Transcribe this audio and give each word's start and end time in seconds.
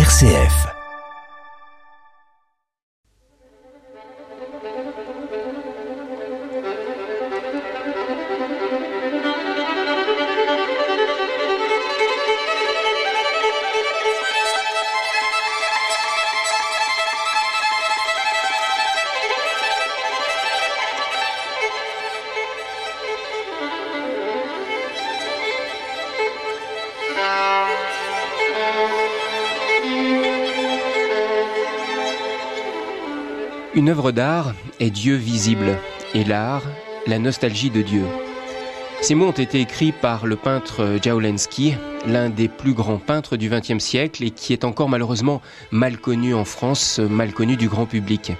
RCF. 0.00 0.79
Une 33.90 33.96
œuvre 33.96 34.12
d'art 34.12 34.54
est 34.78 34.90
Dieu 34.90 35.16
visible, 35.16 35.76
et 36.14 36.22
l'art, 36.22 36.62
la 37.08 37.18
nostalgie 37.18 37.70
de 37.70 37.82
Dieu. 37.82 38.04
Ces 39.00 39.16
mots 39.16 39.26
ont 39.26 39.32
été 39.32 39.60
écrits 39.60 39.90
par 39.90 40.28
le 40.28 40.36
peintre 40.36 40.98
Jaulensky, 41.02 41.74
l'un 42.06 42.28
des 42.28 42.46
plus 42.46 42.72
grands 42.72 42.98
peintres 42.98 43.36
du 43.36 43.50
XXe 43.50 43.82
siècle 43.82 44.22
et 44.22 44.30
qui 44.30 44.52
est 44.52 44.62
encore 44.62 44.88
malheureusement 44.88 45.42
mal 45.72 45.98
connu 45.98 46.34
en 46.34 46.44
France, 46.44 47.00
mal 47.00 47.32
connu 47.32 47.56
du 47.56 47.68
grand 47.68 47.86
public. 47.86 48.30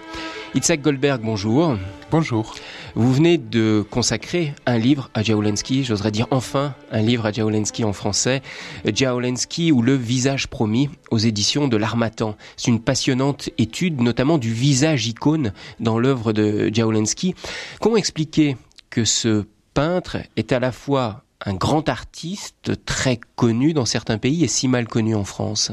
Itzhak 0.53 0.83
Goldberg, 0.83 1.21
bonjour. 1.23 1.77
Bonjour. 2.11 2.57
Vous 2.97 3.13
venez 3.13 3.39
de 3.39 3.85
consacrer 3.89 4.53
un 4.67 4.79
livre 4.79 5.09
à 5.15 5.23
Jaolensky, 5.23 5.85
j'oserais 5.85 6.11
dire 6.11 6.27
enfin 6.33 6.75
un 6.91 7.03
livre 7.03 7.25
à 7.25 7.31
Jaolensky 7.31 7.85
en 7.85 7.93
français, 7.93 8.43
Jaolensky 8.85 9.71
ou 9.71 9.81
Le 9.81 9.95
visage 9.95 10.49
promis 10.49 10.91
aux 11.13 11.19
éditions 11.19 11.69
de 11.69 11.77
l'Armatan. 11.77 12.37
C'est 12.57 12.73
une 12.73 12.81
passionnante 12.81 13.51
étude 13.59 14.01
notamment 14.01 14.39
du 14.39 14.53
visage 14.53 15.07
icône 15.07 15.53
dans 15.79 16.01
l'œuvre 16.01 16.33
de 16.33 16.69
Jaolensky. 16.73 17.37
Comment 17.81 17.97
expliquer 17.97 18.57
que 18.91 19.05
ce 19.05 19.45
peintre 19.73 20.17
est 20.37 20.51
à 20.51 20.59
la 20.59 20.73
fois 20.73 21.23
un 21.47 21.55
grand 21.55 21.89
artiste 21.89 22.85
très 22.85 23.19
connu 23.37 23.73
dans 23.73 23.87
certains 23.87 24.19
pays 24.19 24.45
et 24.45 24.49
si 24.49 24.69
mal 24.69 24.87
connu 24.87 25.15
en 25.15 25.25
France 25.25 25.73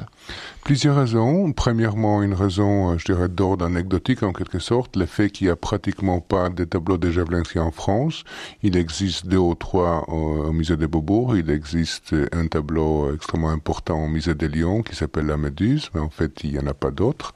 Plusieurs 0.63 0.97
raisons. 0.97 1.53
Premièrement, 1.53 2.21
une 2.23 2.33
raison, 2.33 2.91
euh, 2.91 2.97
je 2.97 3.05
dirais, 3.05 3.29
d'ordre 3.29 3.63
anecdotique 3.63 4.23
en 4.23 4.33
quelque 4.33 4.59
sorte, 4.59 4.97
le 4.97 5.05
fait 5.05 5.29
qu'il 5.29 5.47
n'y 5.47 5.51
a 5.51 5.55
pratiquement 5.55 6.19
pas 6.19 6.49
de 6.49 6.65
tableaux 6.65 6.97
de 6.97 7.09
Javelinsky 7.09 7.59
en 7.59 7.71
France. 7.71 8.25
Il 8.63 8.75
existe 8.75 9.27
deux 9.27 9.37
ou 9.37 9.55
trois 9.55 10.03
au, 10.09 10.51
musée 10.51 10.75
de 10.75 10.85
Beaubourg. 10.85 11.37
Il 11.37 11.49
existe 11.49 12.13
un 12.33 12.47
tableau 12.47 13.13
extrêmement 13.13 13.49
important 13.49 14.03
au 14.03 14.07
musée 14.07 14.35
de 14.35 14.45
Lyon 14.45 14.83
qui 14.83 14.95
s'appelle 14.95 15.27
La 15.27 15.37
Méduse, 15.37 15.89
mais 15.93 16.01
en 16.01 16.09
fait, 16.09 16.43
il 16.43 16.51
n'y 16.51 16.59
en 16.59 16.67
a 16.67 16.73
pas 16.73 16.91
d'autres. 16.91 17.33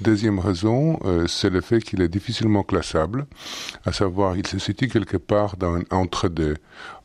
Deuxième 0.00 0.40
raison, 0.40 0.98
euh, 1.04 1.28
c'est 1.28 1.50
le 1.50 1.60
fait 1.60 1.80
qu'il 1.80 2.02
est 2.02 2.08
difficilement 2.08 2.64
classable, 2.64 3.26
à 3.86 3.92
savoir, 3.92 4.36
il 4.36 4.46
se 4.46 4.58
situe 4.58 4.88
quelque 4.88 5.16
part 5.16 5.56
dans 5.56 5.76
un 5.76 5.84
entre-deux 5.92 6.56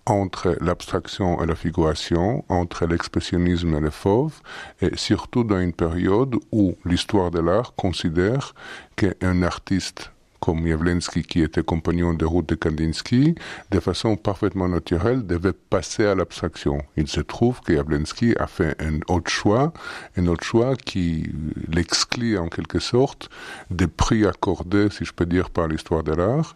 entre 0.07 0.57
l'abstraction 0.61 1.43
et 1.43 1.45
la 1.45 1.55
figuration, 1.55 2.45
entre 2.47 2.85
l'expressionnisme 2.85 3.75
et 3.75 3.81
le 3.81 3.89
fauve, 3.89 4.41
et 4.81 4.95
surtout 4.95 5.43
dans 5.43 5.59
une 5.59 5.73
période 5.73 6.35
où 6.51 6.75
l'histoire 6.85 7.29
de 7.29 7.39
l'art 7.39 7.75
considère 7.75 8.55
qu'un 8.95 9.43
artiste 9.43 10.11
comme 10.39 10.65
Yavlensky, 10.67 11.23
qui 11.23 11.41
était 11.41 11.63
compagnon 11.63 12.13
de 12.13 12.23
route 12.23 12.47
de 12.47 12.55
Kandinsky, 12.55 13.35
de 13.71 13.79
façon 13.79 14.15
parfaitement 14.15 14.67
naturelle, 14.67 15.25
devait 15.25 15.51
passer 15.51 16.05
à 16.05 16.15
l'abstraction. 16.15 16.77
Il 16.95 17.07
se 17.07 17.21
trouve 17.21 17.59
que 17.61 17.73
Yavlensky 17.73 18.35
a 18.39 18.47
fait 18.47 18.75
un 18.81 18.99
autre 19.07 19.29
choix, 19.29 19.73
un 20.15 20.27
autre 20.27 20.43
choix 20.43 20.75
qui 20.75 21.29
l'exclut 21.67 22.37
en 22.37 22.47
quelque 22.47 22.79
sorte 22.79 23.29
des 23.71 23.87
prix 23.87 24.25
accordés, 24.25 24.89
si 24.89 25.05
je 25.05 25.13
peux 25.13 25.25
dire, 25.25 25.49
par 25.49 25.67
l'histoire 25.67 26.03
de 26.03 26.13
l'art. 26.13 26.55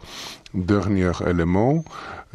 Dernier 0.54 1.12
élément, 1.26 1.86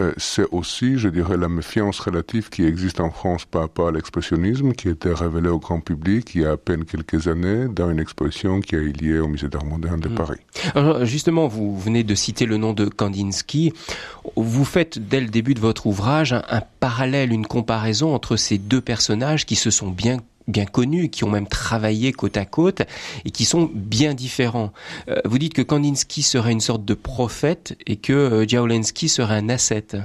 euh, 0.01 0.13
c'est 0.17 0.47
aussi, 0.51 0.99
je 0.99 1.09
dirais, 1.09 1.37
la 1.37 1.49
méfiance 1.49 2.01
relative 2.01 2.49
qui 2.49 2.65
existe 2.65 3.01
en 3.01 3.11
France 3.11 3.45
par 3.45 3.63
rapport 3.63 3.89
à 3.89 3.93
l'expressionnisme, 3.93 4.73
qui 4.73 4.89
a 4.89 4.93
été 4.93 5.13
révélée 5.13 5.49
au 5.49 5.59
grand 5.59 5.81
public 5.81 6.35
il 6.35 6.43
y 6.43 6.47
a 6.47 6.53
à 6.53 6.57
peine 6.57 6.85
quelques 6.85 7.29
années 7.29 7.67
dans 7.69 7.91
une 7.91 7.99
exposition 7.99 8.61
qui 8.61 8.75
a 8.75 8.79
eu 8.79 8.93
lieu 8.93 9.23
au 9.23 9.29
Musée 9.29 9.49
d'Art 9.49 9.65
moderne 9.65 10.01
de 10.01 10.09
mm. 10.09 10.15
Paris. 10.15 10.41
Alors 10.75 11.05
justement, 11.05 11.47
vous 11.47 11.79
venez 11.79 12.05
de 12.05 12.15
citer 12.15 12.47
le 12.47 12.57
nom 12.57 12.73
de 12.73 12.87
Kandinsky. 12.87 13.73
Vous 14.37 14.65
faites 14.65 14.99
dès 14.99 15.21
le 15.21 15.29
début 15.29 15.55
de 15.55 15.61
votre 15.61 15.87
ouvrage 15.87 16.33
un, 16.33 16.43
un 16.49 16.63
parallèle, 16.81 17.33
une 17.33 17.47
comparaison 17.47 18.15
entre 18.15 18.37
ces 18.37 18.59
deux 18.59 18.81
personnages 18.81 19.47
qui 19.47 19.57
se 19.57 19.71
sont 19.71 19.91
bien 19.91 20.19
bien 20.49 20.65
connus, 20.65 21.09
qui 21.11 21.25
ont 21.25 21.31
même 21.31 21.49
travaillé 21.49 22.13
côte 22.13 22.37
à 22.37 22.45
côte 22.45 22.83
et 23.25 23.31
qui 23.31 23.45
sont 23.45 23.71
bien 23.73 24.15
différents. 24.15 24.73
Euh, 25.09 25.21
vous 25.25 25.39
dites 25.39 25.55
que 25.55 25.63
Kandinsky 25.63 26.23
serait 26.23 26.53
une 26.53 26.61
sorte 26.61 26.85
de 26.85 26.95
prophète 26.95 27.77
et 27.87 27.97
que 27.97 28.13
euh, 28.13 28.47
serait 29.09 29.35
un 29.37 29.49
ascète. 29.49 29.97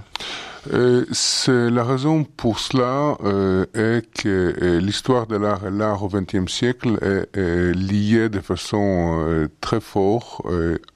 Euh, 0.71 1.05
c'est 1.11 1.71
la 1.71 1.83
raison 1.83 2.23
pour 2.23 2.59
cela 2.59 3.17
euh, 3.23 3.65
est 3.73 4.05
que 4.13 4.77
l'histoire 4.79 5.25
de 5.25 5.35
l'art 5.35 5.65
et 5.65 5.71
l'art 5.71 6.03
au 6.03 6.07
XXe 6.07 6.51
siècle 6.51 6.99
est, 7.01 7.75
liée 7.75 8.29
de 8.29 8.39
façon 8.39 9.47
très 9.59 9.81
forte 9.81 10.45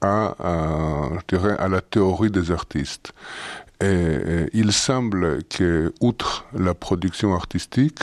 à, 0.00 0.34
je 1.18 1.36
dirais, 1.36 1.56
à 1.58 1.68
la 1.68 1.80
théorie 1.80 2.30
des 2.30 2.52
artistes. 2.52 3.12
Et, 3.80 4.46
il 4.54 4.72
semble 4.72 5.44
que, 5.44 5.92
outre 6.00 6.46
la 6.54 6.72
production 6.72 7.34
artistique, 7.34 8.00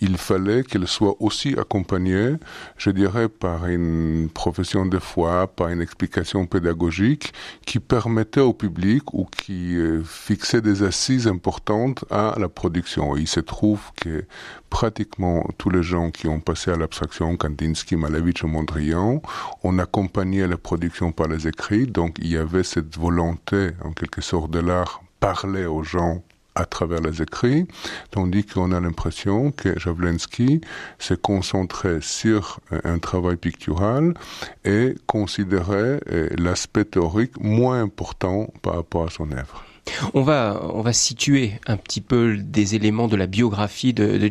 il 0.00 0.16
fallait 0.16 0.64
qu'elle 0.64 0.88
soit 0.88 1.14
aussi 1.20 1.54
accompagnée, 1.56 2.34
je 2.76 2.90
dirais, 2.90 3.28
par 3.28 3.66
une 3.66 4.28
profession 4.32 4.84
de 4.84 4.98
foi, 4.98 5.46
par 5.46 5.68
une 5.68 5.80
explication 5.80 6.46
pédagogique 6.46 7.32
qui 7.66 7.78
permettait 7.78 8.40
au 8.40 8.52
public 8.52 9.14
ou 9.14 9.26
qui 9.26 9.76
euh, 9.76 10.02
fixait 10.02 10.60
des 10.60 10.82
assises 10.82 11.28
importantes 11.28 12.04
à 12.10 12.34
la 12.38 12.48
production. 12.48 13.16
il 13.16 13.28
se 13.28 13.40
trouve 13.40 13.80
que 13.96 14.24
pratiquement 14.70 15.46
tous 15.58 15.70
les 15.70 15.82
gens 15.82 16.10
qui 16.10 16.26
ont 16.26 16.40
passé 16.40 16.70
à 16.72 16.76
l'abstraction, 16.76 17.36
Kandinsky, 17.36 17.94
Malevich 17.94 18.42
Mondrian, 18.42 19.22
ont 19.62 19.78
accompagné 19.78 20.46
la 20.46 20.56
production 20.56 21.12
par 21.12 21.28
les 21.28 21.46
écrits. 21.46 21.86
Donc 21.86 22.16
il 22.18 22.28
y 22.28 22.36
avait 22.36 22.64
cette 22.64 22.96
volonté, 22.96 23.70
en 23.84 23.92
quelque 23.92 24.20
sorte, 24.20 24.50
de 24.50 24.58
l'art 24.58 25.02
parler 25.22 25.66
aux 25.66 25.84
gens 25.84 26.24
à 26.56 26.64
travers 26.66 27.00
les 27.00 27.22
écrits, 27.22 27.68
tandis 28.10 28.44
qu'on 28.44 28.72
a 28.72 28.80
l'impression 28.80 29.52
que 29.52 29.78
Javlensky 29.78 30.60
s'est 30.98 31.16
concentré 31.16 32.00
sur 32.00 32.58
un 32.82 32.98
travail 32.98 33.36
pictural 33.36 34.14
et 34.64 34.96
considérait 35.06 36.00
euh, 36.10 36.28
l'aspect 36.36 36.84
théorique 36.84 37.40
moins 37.40 37.80
important 37.80 38.52
par 38.62 38.74
rapport 38.74 39.06
à 39.06 39.10
son 39.10 39.30
œuvre. 39.30 39.64
On 40.14 40.22
va, 40.22 40.62
on 40.74 40.80
va 40.80 40.92
situer 40.92 41.54
un 41.66 41.76
petit 41.76 42.00
peu 42.00 42.36
des 42.36 42.74
éléments 42.74 43.08
de 43.08 43.16
la 43.16 43.26
biographie 43.26 43.92
de, 43.92 44.18
de. 44.18 44.30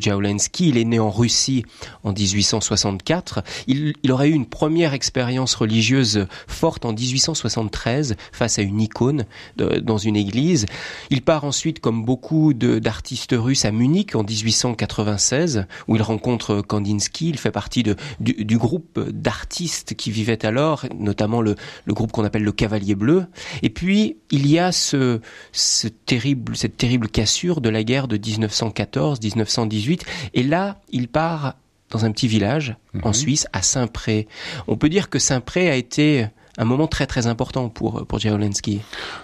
Il 0.60 0.78
est 0.78 0.86
né 0.86 1.00
en 1.00 1.10
Russie 1.10 1.64
en 2.04 2.14
1864. 2.14 3.44
Il, 3.68 3.94
il 4.04 4.12
aurait 4.12 4.30
eu 4.30 4.34
une 4.34 4.46
première 4.46 4.94
expérience 4.94 5.56
religieuse 5.56 6.28
forte 6.48 6.86
en 6.86 6.94
1873 6.94 8.16
face 8.32 8.60
à 8.60 8.62
une 8.62 8.82
icône 8.82 9.26
dans 9.56 9.98
une 9.98 10.16
église. 10.16 10.66
Il 11.10 11.22
part 11.22 11.44
ensuite, 11.44 11.80
comme 11.80 12.04
beaucoup 12.04 12.54
d'artistes 12.54 13.36
russes, 13.38 13.66
à 13.66 13.72
Munich 13.72 14.16
en 14.16 14.24
1896, 14.24 15.66
où 15.88 15.96
il 15.96 16.02
rencontre 16.02 16.62
Kandinsky. 16.62 17.30
Il 17.30 17.38
fait 17.38 17.52
partie 17.52 17.84
de, 17.84 17.96
du, 18.20 18.46
du 18.46 18.58
groupe 18.58 19.00
d'artistes 19.10 19.96
qui 19.96 20.12
vivaient 20.12 20.46
alors, 20.46 20.86
notamment 20.98 21.42
le, 21.42 21.56
le 21.86 21.94
groupe 21.94 22.12
qu'on 22.12 22.24
appelle 22.24 22.44
le 22.44 22.52
Cavalier 22.52 22.96
Bleu. 22.96 23.26
Et 23.62 23.70
puis, 23.70 24.18
il 24.32 24.48
y 24.48 24.60
a 24.60 24.72
ce, 24.72 25.20
ce 25.52 25.88
terrible, 25.88 26.56
cette 26.56 26.78
terrible 26.78 27.08
cassure 27.08 27.62
de 27.62 27.70
la 27.70 27.84
guerre 27.84 28.08
de 28.08 28.18
1914-1918. 28.18 30.02
Et 30.34 30.44
là, 30.44 30.80
il 30.92 31.08
part 31.08 31.56
dans 31.90 32.06
un 32.06 32.12
petit 32.12 32.28
village 32.28 32.76
en 33.04 33.10
mhm. 33.10 33.14
Suisse, 33.14 33.48
à 33.54 33.62
Saint-Pré. 33.62 34.28
On 34.68 34.78
peut 34.78 34.90
dire 34.90 35.10
que 35.10 35.20
Saint-Pré 35.20 35.70
a 35.70 35.76
été 35.76 36.28
un 36.62 36.66
moment 36.66 36.88
très 36.88 37.08
très 37.08 37.28
important 37.28 37.70
pour 37.70 38.06
pour. 38.08 38.20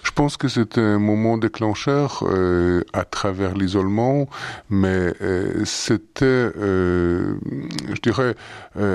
Je 0.02 0.10
pense 0.14 0.36
que 0.36 0.48
c'est 0.48 0.78
un 0.78 0.98
moment 0.98 1.38
déclencheur 1.38 2.24
euh, 2.26 2.82
à 2.92 3.04
travers 3.04 3.54
l'isolement, 3.54 4.28
mais 4.70 5.14
euh, 5.22 5.64
c'était, 5.64 6.24
euh, 6.24 7.34
je 7.94 8.00
dirais, 8.00 8.34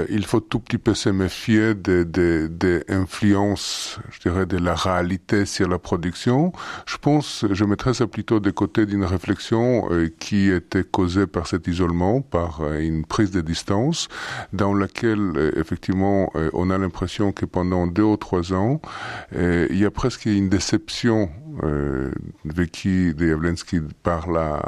il 0.10 0.26
faut 0.26 0.40
tout 0.40 0.60
petit 0.60 0.78
peu 0.78 0.94
se 0.94 1.10
méfier 1.10 1.74
des, 1.74 2.06
des, 2.06 2.50
des, 2.50 2.84
influences, 2.90 4.00
je 4.12 4.20
dirais, 4.22 4.46
de 4.46 4.58
la 4.58 4.76
réalité 4.76 5.46
sur 5.46 5.68
la 5.68 5.80
production. 5.80 6.52
Je 6.86 6.98
pense, 6.98 7.46
je 7.50 7.66
mettrais 7.66 7.94
ça 7.94 8.08
plutôt 8.08 8.40
de 8.40 8.52
côté 8.52 8.86
d'une 8.86 9.04
réflexion 9.04 9.88
qui 10.20 10.50
était 10.50 10.84
causée 10.84 11.28
par 11.28 11.48
cet 11.48 11.68
isolement, 11.68 12.22
par 12.22 12.62
une 12.74 13.06
prise 13.06 13.32
de 13.32 13.42
distance, 13.42 14.08
dans 14.54 14.74
laquelle 14.74 15.52
effectivement 15.56 16.32
on 16.54 16.70
a 16.70 16.78
l'impression 16.78 17.32
que 17.32 17.46
pendant 17.46 17.88
deux 17.88 18.04
ou 18.04 18.18
trois 18.18 18.33
trois 18.34 18.54
ans. 18.54 18.82
il 19.34 19.78
y 19.78 19.86
a 19.86 19.92
presque 19.92 20.26
une 20.26 20.50
déception 20.50 21.30
euh, 21.62 22.12
vécue 22.46 23.14
de 23.14 23.28
Jawlensky 23.28 23.80
par 24.02 24.32
la 24.32 24.60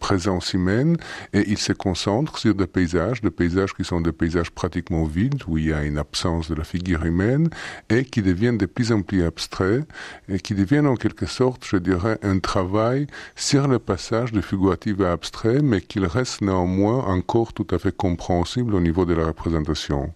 présence 0.00 0.52
humaine 0.52 0.96
et 1.32 1.44
il 1.48 1.58
se 1.58 1.72
concentre 1.72 2.38
sur 2.38 2.56
des 2.56 2.66
paysages, 2.66 3.20
des 3.20 3.30
paysages 3.30 3.72
qui 3.72 3.84
sont 3.84 4.00
des 4.00 4.10
paysages 4.10 4.50
pratiquement 4.50 5.04
vides, 5.04 5.42
où 5.46 5.58
il 5.58 5.66
y 5.66 5.72
a 5.72 5.84
une 5.84 5.96
absence 5.96 6.50
de 6.50 6.56
la 6.56 6.64
figure 6.64 7.04
humaine 7.04 7.50
et 7.88 8.04
qui 8.04 8.20
deviennent 8.20 8.58
de 8.58 8.66
plus 8.66 8.90
en 8.90 9.02
plus 9.02 9.22
abstraits 9.22 9.86
et 10.28 10.40
qui 10.40 10.54
deviennent 10.54 10.88
en 10.88 10.96
quelque 10.96 11.26
sorte, 11.26 11.64
je 11.64 11.76
dirais, 11.76 12.18
un 12.22 12.40
travail 12.40 13.06
sur 13.36 13.68
le 13.68 13.78
passage 13.78 14.32
de 14.32 14.40
figuratif 14.40 15.00
à 15.02 15.12
abstrait, 15.12 15.62
mais 15.62 15.80
qu'il 15.80 16.04
reste 16.04 16.42
néanmoins 16.42 17.04
encore 17.04 17.52
tout 17.52 17.66
à 17.70 17.78
fait 17.78 17.96
compréhensible 17.96 18.74
au 18.74 18.80
niveau 18.80 19.04
de 19.04 19.14
la 19.14 19.26
représentation. 19.26 20.12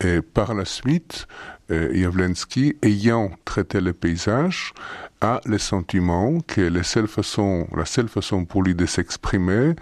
Et 0.00 0.20
par 0.20 0.54
la 0.54 0.64
suite, 0.64 1.26
euh, 1.70 1.90
Jawlensky, 1.94 2.76
ayant 2.82 3.30
traité 3.44 3.80
le 3.80 3.92
paysage, 3.92 4.72
a 5.20 5.40
le 5.46 5.58
sentiment 5.58 6.40
que 6.40 6.60
la 6.60 6.82
seule 6.82 7.08
façon, 7.08 7.66
la 7.74 7.86
seule 7.86 8.08
façon 8.08 8.44
pour 8.44 8.62
lui 8.62 8.74
de 8.74 8.86
s'exprimer, 8.86 9.74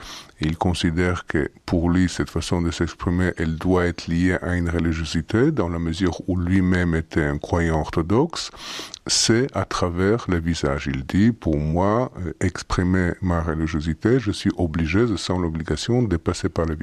il 0.44 0.56
considère 0.56 1.26
que 1.26 1.50
pour 1.66 1.90
lui, 1.90 2.08
cette 2.08 2.30
façon 2.30 2.60
de 2.60 2.70
s'exprimer, 2.70 3.32
elle 3.36 3.56
doit 3.56 3.86
être 3.86 4.06
liée 4.06 4.36
à 4.42 4.54
une 4.54 4.68
religiosité, 4.68 5.50
dans 5.50 5.68
la 5.68 5.78
mesure 5.78 6.20
où 6.28 6.36
lui-même 6.36 6.94
était 6.94 7.24
un 7.24 7.38
croyant 7.38 7.80
orthodoxe, 7.80 8.50
c'est 9.06 9.48
à 9.54 9.64
travers 9.64 10.26
le 10.28 10.38
visage. 10.38 10.88
Il 10.92 11.04
dit, 11.04 11.32
pour 11.32 11.56
moi, 11.56 12.12
euh, 12.18 12.32
exprimer 12.40 13.12
ma 13.20 13.40
religiosité, 13.42 14.20
je 14.20 14.30
suis 14.30 14.50
obligé, 14.56 15.06
je 15.06 15.16
sens 15.16 15.40
l'obligation 15.40 16.02
de 16.02 16.16
passer 16.16 16.48
par 16.48 16.66
le, 16.66 16.76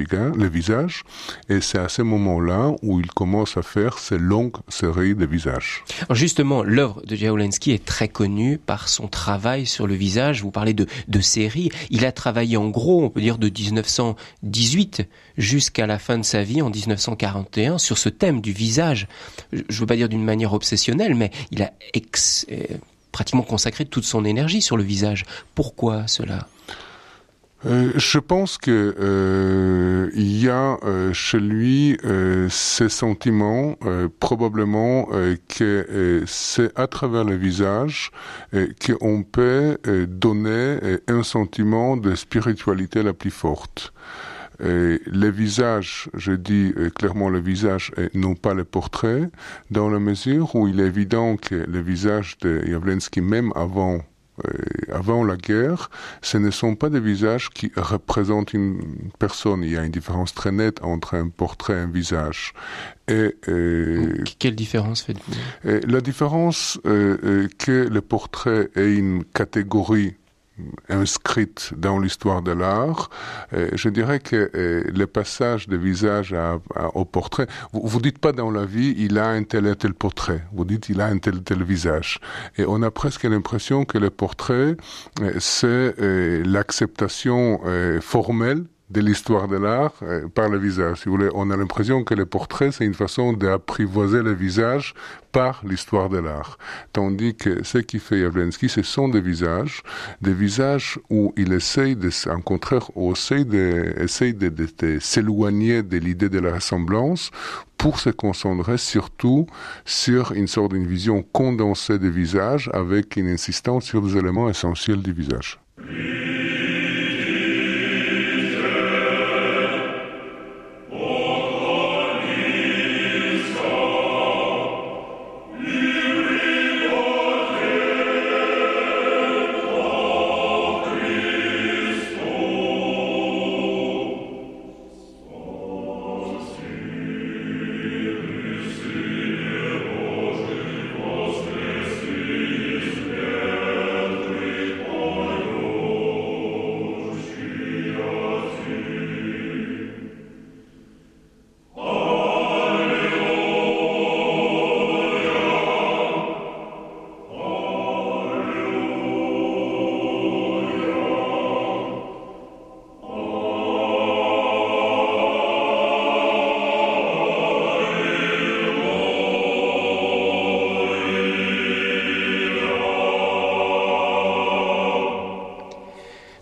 visage, 0.50 1.04
et 1.50 1.62
c'est 1.62 1.78
à 1.78 1.90
ce 1.90 2.02
moment-là 2.02 2.72
où 2.82 3.00
il 3.00 3.08
commence 3.08 3.58
à 3.58 3.62
faire 3.62 3.98
ces 4.00 4.18
longues 4.18 4.58
séries 4.68 5.16
de 5.16 5.26
visages. 5.26 5.84
justement, 6.12 6.64
l'œuvre 6.64 7.02
de 7.06 7.16
Jaulensky 7.16 7.72
est 7.72 7.86
très 7.86 8.08
connue 8.08 8.58
par 8.58 8.90
son 8.90 9.08
travail 9.08 9.66
sur 9.66 9.88
le 9.88 9.94
visage. 9.94 10.42
Vous 10.42 10.52
parlez 10.52 10.74
de, 10.74 10.88
de 11.08 11.20
séries. 11.20 11.70
Il 11.90 12.06
a 12.06 12.12
travaillé 12.12 12.58
en 12.58 12.70
gros, 12.70 13.04
on 13.04 13.10
peut 13.10 13.22
dire, 13.22 13.38
de 13.38 13.49
1918 13.50 15.08
jusqu'à 15.38 15.88
la 15.88 16.00
fin 16.00 16.18
de 16.18 16.24
sa 16.24 16.44
vie 16.44 16.62
en 16.62 16.70
1941 16.70 17.78
sur 17.78 17.98
ce 17.98 18.10
thème 18.10 18.42
du 18.42 18.52
visage. 18.52 19.08
Je 19.52 19.60
ne 19.60 19.80
veux 19.80 19.86
pas 19.86 19.96
dire 19.96 20.10
d'une 20.10 20.24
manière 20.24 20.54
obsessionnelle, 20.54 21.16
mais 21.16 21.32
il 21.52 21.64
a 21.64 21.72
euh, 22.52 22.64
pratiquement 23.12 23.44
consacré 23.44 23.86
toute 23.86 24.06
son 24.06 24.26
énergie 24.26 24.62
sur 24.62 24.78
le 24.78 24.84
visage. 24.84 25.26
Pourquoi 25.56 26.08
cela? 26.08 26.48
Euh, 27.66 27.92
je 27.96 28.20
pense 28.20 28.58
que 28.58 28.96
euh, 29.00 30.10
y 30.16 30.48
a 30.48 30.78
chez 31.14 31.40
lui 31.40 31.98
ces 32.50 32.90
sentiments 32.90 33.76
probablement 34.20 35.10
que 35.48 36.24
c'est 36.26 36.78
à 36.80 36.88
travers 36.88 37.24
le 37.24 37.36
visage 37.36 38.12
qu'on 38.82 39.24
peut 39.24 39.78
donner 40.08 40.78
un 41.08 41.24
sentiment 41.24 41.98
de 41.98 42.16
spiritualité 42.16 43.04
la 43.04 43.14
plus 43.14 43.32
forte. 43.32 43.94
Et 44.62 45.00
les 45.06 45.32
visages, 45.32 46.10
je 46.14 46.34
dis 46.34 46.74
euh, 46.76 46.90
clairement 46.90 47.30
le 47.30 47.40
visage 47.40 47.92
et 47.98 48.10
non 48.18 48.36
pas 48.36 48.54
le 48.54 48.66
portrait, 48.66 49.30
dans 49.72 49.90
la 49.90 50.00
mesure 50.00 50.54
où 50.56 50.68
il 50.68 50.82
est 50.82 50.88
évident 50.88 51.38
que 51.38 51.56
le 51.56 51.80
visage 51.80 52.38
de 52.40 52.62
Yavlensky, 52.68 53.22
même 53.22 53.54
avant 53.56 53.96
euh, 53.96 54.00
avant 54.92 55.24
la 55.24 55.38
guerre, 55.38 55.90
ce 56.22 56.38
ne 56.38 56.52
sont 56.52 56.76
pas 56.76 56.90
des 56.90 57.00
visages 57.00 57.50
qui 57.50 57.72
représentent 57.76 58.54
une 58.54 58.82
personne. 59.18 59.64
Il 59.64 59.72
y 59.72 59.78
a 59.78 59.84
une 59.84 59.92
différence 59.92 60.34
très 60.34 60.52
nette 60.52 60.84
entre 60.84 61.16
un 61.16 61.30
portrait 61.30 61.74
et 61.74 61.80
un 61.80 61.88
visage. 61.88 62.54
Et, 63.08 63.36
euh, 63.48 64.24
Quelle 64.38 64.56
différence 64.56 65.02
faites-vous? 65.02 65.34
La 65.88 66.02
différence 66.02 66.80
euh, 66.86 67.48
que 67.58 67.88
le 67.90 68.02
portrait 68.02 68.70
est 68.76 68.94
une 68.94 69.24
catégorie 69.24 70.16
inscrite 70.90 71.72
dans 71.76 72.00
l'histoire 72.00 72.42
de 72.42 72.52
l'art. 72.52 73.10
Euh, 73.54 73.70
je 73.74 73.90
dirais 73.90 74.20
que 74.20 74.52
euh, 74.54 74.84
le 74.94 75.08
passage 75.08 75.68
de 75.68 75.78
visage 75.78 76.36
au 76.94 77.06
portrait, 77.06 77.48
vous, 77.74 77.82
vous 77.84 78.02
dites 78.02 78.20
pas 78.20 78.32
dans 78.32 78.52
la 78.52 78.66
vie 78.66 78.96
il 78.98 79.18
a 79.18 79.30
un 79.30 79.44
tel 79.44 79.68
et 79.68 79.76
tel 79.76 79.94
portrait, 79.94 80.44
vous 80.54 80.66
dites 80.66 80.90
il 80.90 81.02
a 81.02 81.06
un 81.06 81.18
tel 81.18 81.42
tel 81.44 81.64
visage. 81.64 82.20
Et 82.58 82.66
on 82.68 82.82
a 82.82 82.92
presque 82.92 83.24
l'impression 83.24 83.86
que 83.86 83.98
le 83.98 84.10
portrait, 84.10 84.76
euh, 85.22 85.34
c'est 85.40 85.96
l'acceptation 86.46 87.62
formelle 88.02 88.66
de 88.90 89.02
l'histoire 89.02 89.48
de 89.48 89.58
l'art 89.58 89.94
euh, 90.02 90.28
par 90.28 90.50
le 90.50 90.58
visage. 90.58 91.02
Si 91.02 91.06
vous 91.06 91.16
voulez, 91.16 91.30
on 91.34 91.52
a 91.52 91.58
l'impression 91.58 92.04
que 92.04 92.14
le 92.14 92.26
portrait, 92.26 92.72
c'est 92.72 92.86
une 92.86 92.94
façon 92.94 93.34
d'apprivoiser 93.34 94.24
le 94.24 94.34
visage 94.34 94.96
par 95.32 95.62
l'histoire 95.64 96.10
de 96.10 96.18
l'art. 96.18 96.58
Tandis 96.92 97.36
que 97.36 97.64
ce 97.64 97.78
qui 97.78 98.00
fait 98.00 98.20
Yavlensky, 98.20 98.68
ce 98.68 98.82
sont 98.82 99.08
des 99.08 99.22
visages, 99.22 99.84
des 100.22 100.34
visages 100.34 101.00
où 101.10 101.34
il 101.38 101.54
essaye 101.54 101.96
de, 101.96 102.10
en 102.30 102.42
contraire, 102.42 102.90
de, 102.96 104.02
essaye 104.02 104.34
de, 104.34 104.50
de, 104.50 104.68
de 104.80 105.00
s'éloigner 105.00 105.84
de 105.84 105.98
l'idée 105.98 106.30
de 106.30 106.40
la 106.40 106.54
ressemblance 106.54 107.30
pour 107.78 108.00
se 108.00 108.10
concentrer 108.10 108.78
surtout 108.78 109.46
sur 109.86 110.32
une 110.34 110.48
sorte 110.48 110.74
d'une 110.74 110.88
vision 110.88 111.24
condensée 111.32 112.00
des 112.00 112.10
visages 112.10 112.70
avec 112.74 113.16
une 113.16 113.30
insistance 113.30 113.86
sur 113.86 114.02
des 114.02 114.18
éléments 114.18 114.50
essentiels 114.50 115.02
du 115.02 115.14
visage. 115.14 115.60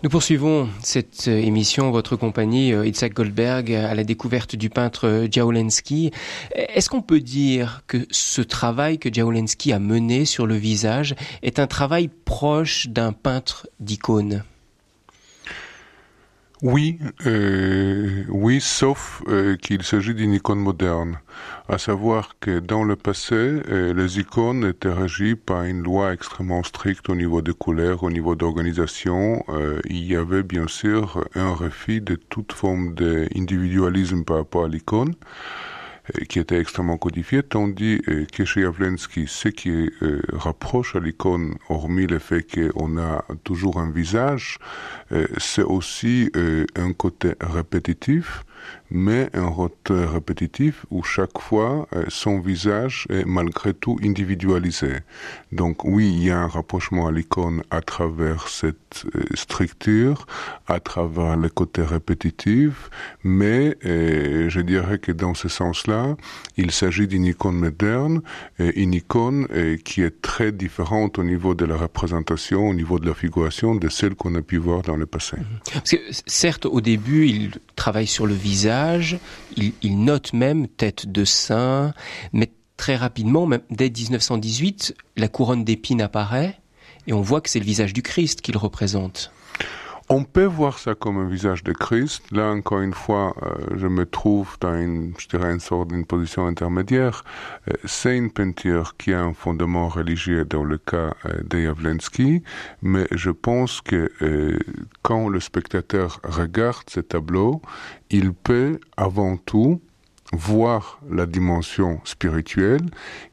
Nous 0.08 0.12
poursuivons 0.12 0.70
cette 0.82 1.28
euh, 1.28 1.36
émission, 1.36 1.90
votre 1.90 2.16
compagnie, 2.16 2.72
euh, 2.72 2.86
Itzhak 2.86 3.12
Goldberg, 3.12 3.70
à 3.74 3.94
la 3.94 4.04
découverte 4.04 4.56
du 4.56 4.70
peintre 4.70 5.06
euh, 5.06 5.28
Jaulensky. 5.30 6.12
Est-ce 6.54 6.88
qu'on 6.88 7.02
peut 7.02 7.20
dire 7.20 7.82
que 7.86 8.06
ce 8.10 8.40
travail 8.40 8.98
que 8.98 9.12
Jaulensky 9.12 9.70
a 9.70 9.78
mené 9.78 10.24
sur 10.24 10.46
le 10.46 10.54
visage 10.54 11.14
est 11.42 11.58
un 11.58 11.66
travail 11.66 12.08
proche 12.24 12.88
d'un 12.88 13.12
peintre 13.12 13.68
d'icône? 13.80 14.44
Oui, 16.62 16.98
oui, 18.30 18.60
sauf 18.62 19.22
qu'il 19.60 19.82
s'agit 19.82 20.14
d'une 20.14 20.32
icône 20.32 20.58
moderne. 20.58 21.18
À 21.70 21.76
savoir 21.76 22.36
que 22.40 22.60
dans 22.60 22.82
le 22.82 22.96
passé, 22.96 23.34
euh, 23.34 23.92
les 23.92 24.18
icônes 24.18 24.64
étaient 24.64 24.90
régies 24.90 25.34
par 25.34 25.64
une 25.64 25.82
loi 25.82 26.14
extrêmement 26.14 26.62
stricte 26.62 27.10
au 27.10 27.14
niveau 27.14 27.42
des 27.42 27.52
couleurs, 27.52 28.04
au 28.04 28.10
niveau 28.10 28.34
d'organisation. 28.34 29.44
il 29.84 30.04
y 30.06 30.16
avait 30.16 30.42
bien 30.42 30.66
sûr 30.66 31.22
un 31.34 31.52
refus 31.52 32.00
de 32.00 32.14
toute 32.14 32.52
forme 32.52 32.94
d'individualisme 32.94 34.24
par 34.24 34.38
rapport 34.38 34.64
à 34.64 34.68
l'icône 34.68 35.14
qui 36.30 36.38
était 36.38 36.58
extrêmement 36.58 36.96
codifié, 36.96 37.42
tandis 37.42 38.00
que 38.32 38.46
chez 38.46 38.62
Javlensky, 38.62 39.26
ce 39.28 39.48
qui 39.48 39.90
rapproche 40.32 40.96
à 40.96 41.00
l'icône, 41.00 41.56
hormis 41.68 42.06
le 42.06 42.18
fait 42.18 42.46
qu'on 42.50 42.96
a 42.96 43.26
toujours 43.44 43.78
un 43.78 43.90
visage, 43.90 44.56
c'est 45.36 45.62
aussi 45.62 46.32
un 46.76 46.94
côté 46.94 47.34
répétitif, 47.40 48.46
mais 48.90 49.28
un 49.34 49.46
rotor 49.46 50.12
répétitif 50.12 50.86
où 50.90 51.02
chaque 51.02 51.38
fois 51.38 51.86
euh, 51.94 52.04
son 52.08 52.40
visage 52.40 53.06
est 53.10 53.24
malgré 53.24 53.74
tout 53.74 53.98
individualisé. 54.02 54.98
Donc 55.52 55.84
oui, 55.84 56.10
il 56.10 56.24
y 56.24 56.30
a 56.30 56.38
un 56.38 56.48
rapprochement 56.48 57.06
à 57.06 57.12
l'icône 57.12 57.62
à 57.70 57.80
travers 57.80 58.48
cette 58.48 59.04
euh, 59.14 59.24
structure, 59.34 60.26
à 60.66 60.80
travers 60.80 61.36
le 61.36 61.48
côté 61.48 61.82
répétitif, 61.82 62.90
mais 63.24 63.76
euh, 63.84 64.48
je 64.48 64.60
dirais 64.60 64.98
que 64.98 65.12
dans 65.12 65.34
ce 65.34 65.48
sens-là, 65.48 66.16
il 66.56 66.70
s'agit 66.70 67.06
d'une 67.06 67.24
icône 67.24 67.56
moderne, 67.56 68.22
une 68.58 68.94
icône 68.94 69.46
qui 69.84 70.02
est 70.02 70.22
très 70.22 70.52
différente 70.52 71.18
au 71.18 71.24
niveau 71.24 71.54
de 71.54 71.64
la 71.64 71.76
représentation, 71.76 72.68
au 72.68 72.74
niveau 72.74 72.98
de 72.98 73.06
la 73.06 73.14
figuration 73.14 73.74
de 73.74 73.88
celle 73.88 74.14
qu'on 74.14 74.34
a 74.34 74.42
pu 74.42 74.56
voir 74.56 74.82
dans 74.82 74.96
le 74.96 75.06
passé. 75.06 75.36
Parce 75.72 75.90
que, 75.90 75.96
certes, 76.26 76.66
au 76.66 76.80
début, 76.80 77.26
il 77.26 77.52
travaille 77.76 78.06
sur 78.06 78.26
le 78.26 78.34
visage, 78.34 78.77
il, 79.56 80.04
note 80.04 80.32
même 80.32 80.68
tête 80.68 81.10
de 81.10 81.24
saint, 81.24 81.92
mais 82.32 82.50
très 82.76 82.96
rapidement, 82.96 83.46
même 83.46 83.62
dès 83.70 83.90
1918, 83.90 84.94
la 85.16 85.28
couronne 85.28 85.64
d'épines 85.64 86.02
apparaît 86.02 86.58
et 87.06 87.12
on 87.12 87.22
voit 87.22 87.40
que 87.40 87.50
c'est 87.50 87.58
le 87.58 87.64
visage 87.64 87.92
du 87.92 88.02
Christ 88.02 88.40
qu'il 88.40 88.56
représente. 88.56 89.32
On 90.10 90.24
peut 90.24 90.46
voir 90.46 90.78
ça 90.78 90.94
comme 90.94 91.18
un 91.18 91.28
visage 91.28 91.62
de 91.62 91.72
Christ. 91.72 92.22
Là, 92.32 92.48
encore 92.50 92.80
une 92.80 92.94
fois, 92.94 93.36
euh, 93.42 93.76
je 93.76 93.86
me 93.86 94.06
trouve 94.06 94.56
dans 94.58 94.74
une, 94.74 95.12
je 95.18 95.28
dirais, 95.28 95.52
une 95.52 95.60
sorte 95.60 95.88
d'une 95.88 96.06
position 96.06 96.46
intermédiaire. 96.46 97.24
Euh, 97.68 97.74
c'est 97.84 98.16
une 98.16 98.30
peinture 98.30 98.96
qui 98.96 99.12
a 99.12 99.20
un 99.20 99.34
fondement 99.34 99.88
religieux 99.88 100.46
dans 100.46 100.64
le 100.64 100.78
cas 100.78 101.12
euh, 101.26 101.42
de 101.44 101.60
Javlensky, 101.60 102.42
mais 102.80 103.06
je 103.10 103.30
pense 103.30 103.82
que 103.82 104.10
quand 105.02 105.28
le 105.28 105.40
spectateur 105.40 106.20
regarde 106.24 106.88
ce 106.88 107.00
tableau, 107.00 107.60
il 108.08 108.32
peut 108.32 108.80
avant 108.96 109.36
tout 109.36 109.82
voir 110.32 111.00
la 111.10 111.26
dimension 111.26 112.00
spirituelle 112.04 112.82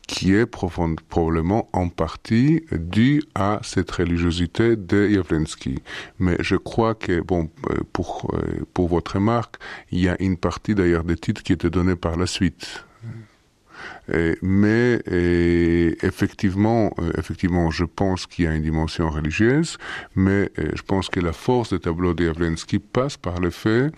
qui 0.07 0.33
est 0.33 0.45
probablement 0.45 1.67
en 1.73 1.89
partie 1.89 2.63
due 2.71 3.23
à 3.33 3.59
cette 3.63 3.91
religiosité 3.91 4.75
de 4.75 5.07
Yavlensky. 5.09 5.81
Mais 6.19 6.37
je 6.39 6.55
crois 6.55 6.95
que, 6.95 7.21
bon, 7.21 7.49
euh, 7.69 7.79
pour, 7.91 8.31
euh, 8.33 8.65
pour 8.73 8.87
votre 8.87 9.15
remarque, 9.15 9.57
il 9.91 9.99
y 9.99 10.09
a 10.09 10.15
une 10.21 10.37
partie 10.37 10.75
d'ailleurs 10.75 11.03
des 11.03 11.17
titres 11.17 11.43
qui 11.43 11.53
étaient 11.53 11.69
donnés 11.69 11.95
par 11.95 12.17
la 12.17 12.27
suite. 12.27 12.85
mais 14.41 15.01
effectivement, 16.03 16.93
euh, 16.99 17.11
effectivement, 17.17 17.71
je 17.71 17.85
pense 17.85 18.27
qu'il 18.27 18.45
y 18.45 18.47
a 18.47 18.53
une 18.53 18.61
dimension 18.61 19.09
religieuse, 19.09 19.77
mais 20.15 20.51
je 20.57 20.81
pense 20.83 21.09
que 21.09 21.19
la 21.19 21.33
force 21.33 21.71
des 21.73 21.79
tableaux 21.79 22.13
de 22.13 22.25
Yavlensky 22.25 22.79
passe 22.79 23.17
par 23.17 23.39
le 23.39 23.49
fait 23.49 23.91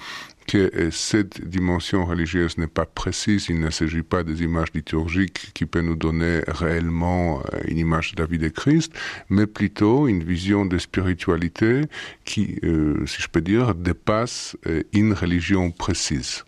que 0.47 0.71
euh, 0.73 0.91
cette 0.91 1.47
dimension 1.47 2.05
religieuse 2.05 2.57
n'est 2.57 2.67
pas 2.67 2.85
précise, 2.85 3.47
il 3.49 3.59
ne 3.59 3.69
s'agit 3.69 4.01
pas 4.01 4.23
des 4.23 4.41
images 4.41 4.69
liturgiques 4.73 5.51
qui 5.53 5.65
peuvent 5.65 5.83
nous 5.83 5.95
donner 5.95 6.41
réellement 6.47 7.41
euh, 7.53 7.59
une 7.67 7.77
image 7.77 8.15
de 8.15 8.23
la 8.23 8.27
vie 8.27 8.51
Christ, 8.51 8.93
mais 9.29 9.45
plutôt 9.45 10.07
une 10.07 10.23
vision 10.23 10.65
de 10.65 10.77
spiritualité 10.77 11.81
qui, 12.23 12.59
euh, 12.63 13.05
si 13.05 13.21
je 13.21 13.27
peux 13.27 13.41
dire, 13.41 13.75
dépasse 13.75 14.55
une 14.93 15.13
religion 15.13 15.71
précise. 15.71 16.45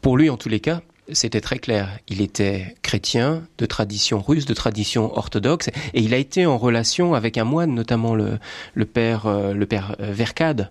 Pour 0.00 0.16
lui, 0.16 0.30
en 0.30 0.36
tous 0.36 0.48
les 0.48 0.60
cas, 0.60 0.80
c'était 1.12 1.40
très 1.40 1.58
clair. 1.58 1.98
Il 2.08 2.22
était 2.22 2.76
chrétien, 2.82 3.42
de 3.58 3.66
tradition 3.66 4.20
russe, 4.20 4.46
de 4.46 4.54
tradition 4.54 5.16
orthodoxe, 5.16 5.68
et 5.92 6.00
il 6.00 6.14
a 6.14 6.16
été 6.16 6.46
en 6.46 6.56
relation 6.56 7.14
avec 7.14 7.36
un 7.36 7.44
moine, 7.44 7.74
notamment 7.74 8.14
le 8.14 8.38
père, 8.84 9.26
le 9.52 9.66
père 9.66 9.96
Vercade, 9.98 10.70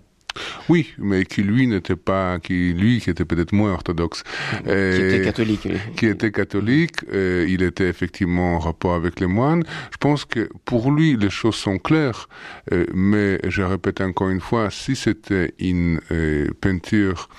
oui, 0.69 0.93
mais 0.97 1.25
qui 1.25 1.43
lui 1.43 1.67
n'était 1.67 1.95
pas, 1.95 2.39
qui 2.39 2.73
lui 2.73 2.99
qui 2.99 3.09
était 3.09 3.25
peut-être 3.25 3.53
moins 3.53 3.73
orthodoxe, 3.73 4.23
qui 4.63 4.69
était 4.69 5.21
catholique, 5.23 5.67
qui 5.95 6.05
était 6.07 6.31
catholique, 6.31 6.97
euh, 7.13 7.45
il 7.47 7.63
était 7.63 7.87
effectivement 7.87 8.55
en 8.55 8.59
rapport 8.59 8.93
avec 8.93 9.19
les 9.19 9.27
moines. 9.27 9.63
Je 9.91 9.97
pense 9.97 10.25
que 10.25 10.49
pour 10.65 10.91
lui 10.91 11.17
les 11.17 11.29
choses 11.29 11.55
sont 11.55 11.77
claires, 11.77 12.27
euh, 12.71 12.85
mais 12.93 13.39
je 13.47 13.61
répète 13.61 14.01
encore 14.01 14.29
une 14.29 14.41
fois, 14.41 14.69
si 14.69 14.95
c'était 14.95 15.53
une 15.59 15.99
euh, 16.11 16.47
peinture 16.61 17.29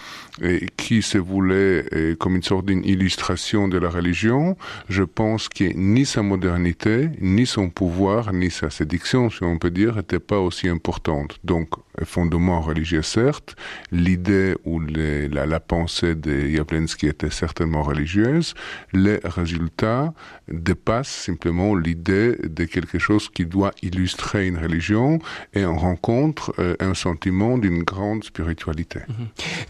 qui 0.76 1.02
se 1.02 1.18
voulait 1.18 1.84
comme 2.18 2.36
une 2.36 2.42
sorte 2.42 2.66
d'illustration 2.66 3.68
de 3.68 3.78
la 3.78 3.88
religion, 3.88 4.56
je 4.88 5.02
pense 5.02 5.48
que 5.48 5.64
ni 5.74 6.06
sa 6.06 6.22
modernité, 6.22 7.10
ni 7.20 7.46
son 7.46 7.70
pouvoir, 7.70 8.32
ni 8.32 8.50
sa 8.50 8.70
séduction, 8.70 9.30
si 9.30 9.42
on 9.42 9.58
peut 9.58 9.70
dire, 9.70 9.96
n'étaient 9.96 10.18
pas 10.18 10.38
aussi 10.38 10.68
importantes. 10.68 11.38
Donc, 11.44 11.70
fondement 12.04 12.60
religieux 12.60 13.02
certes, 13.02 13.56
l'idée 13.90 14.54
ou 14.64 14.80
la, 14.80 15.60
pensée 15.60 16.14
de 16.14 16.48
Jablensky 16.48 17.08
était 17.08 17.30
certainement 17.30 17.82
religieuse, 17.82 18.54
les 18.92 19.18
résultats 19.24 20.12
dépassent 20.50 21.08
simplement 21.08 21.74
l'idée 21.74 22.36
de 22.44 22.64
quelque 22.64 22.98
chose 22.98 23.28
qui 23.28 23.44
doit 23.44 23.72
illustrer 23.82 24.46
une 24.46 24.58
religion 24.58 25.18
et 25.52 25.64
on 25.66 25.76
rencontre 25.76 26.54
euh, 26.58 26.74
un 26.80 26.94
sentiment 26.94 27.58
d'une 27.58 27.82
grande 27.82 28.24
spiritualité. 28.24 29.00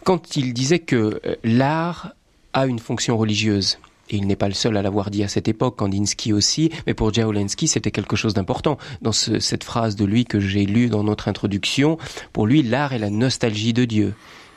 Quand 0.04 0.36
il 0.36 0.52
disait 0.58 0.80
que 0.80 1.20
euh, 1.24 1.36
l'art 1.44 2.12
a 2.52 2.66
une 2.66 2.78
fonction 2.78 3.16
religieuse, 3.16 3.78
et 4.10 4.16
il 4.16 4.26
n'est 4.26 4.36
pas 4.36 4.48
le 4.48 4.54
seul 4.54 4.76
à 4.76 4.82
l'avoir 4.82 5.10
dit 5.10 5.22
à 5.22 5.28
cette 5.28 5.48
époque, 5.48 5.76
Kandinsky 5.76 6.32
aussi, 6.32 6.70
mais 6.86 6.94
pour 6.94 7.12
Jaolensky, 7.12 7.68
c'était 7.68 7.90
quelque 7.90 8.16
chose 8.16 8.34
d'important. 8.34 8.78
Dans 9.02 9.12
cette 9.12 9.64
phrase 9.64 9.96
de 9.96 10.04
lui 10.04 10.24
que 10.24 10.40
j'ai 10.40 10.64
lue 10.64 10.88
dans 10.88 11.04
notre 11.04 11.28
introduction, 11.28 11.98
pour 12.32 12.46
lui, 12.46 12.62
l'art 12.62 12.92
est 12.92 12.98
la 12.98 13.10
nostalgie 13.10 13.72
de 13.74 13.84
Dieu 13.84 14.14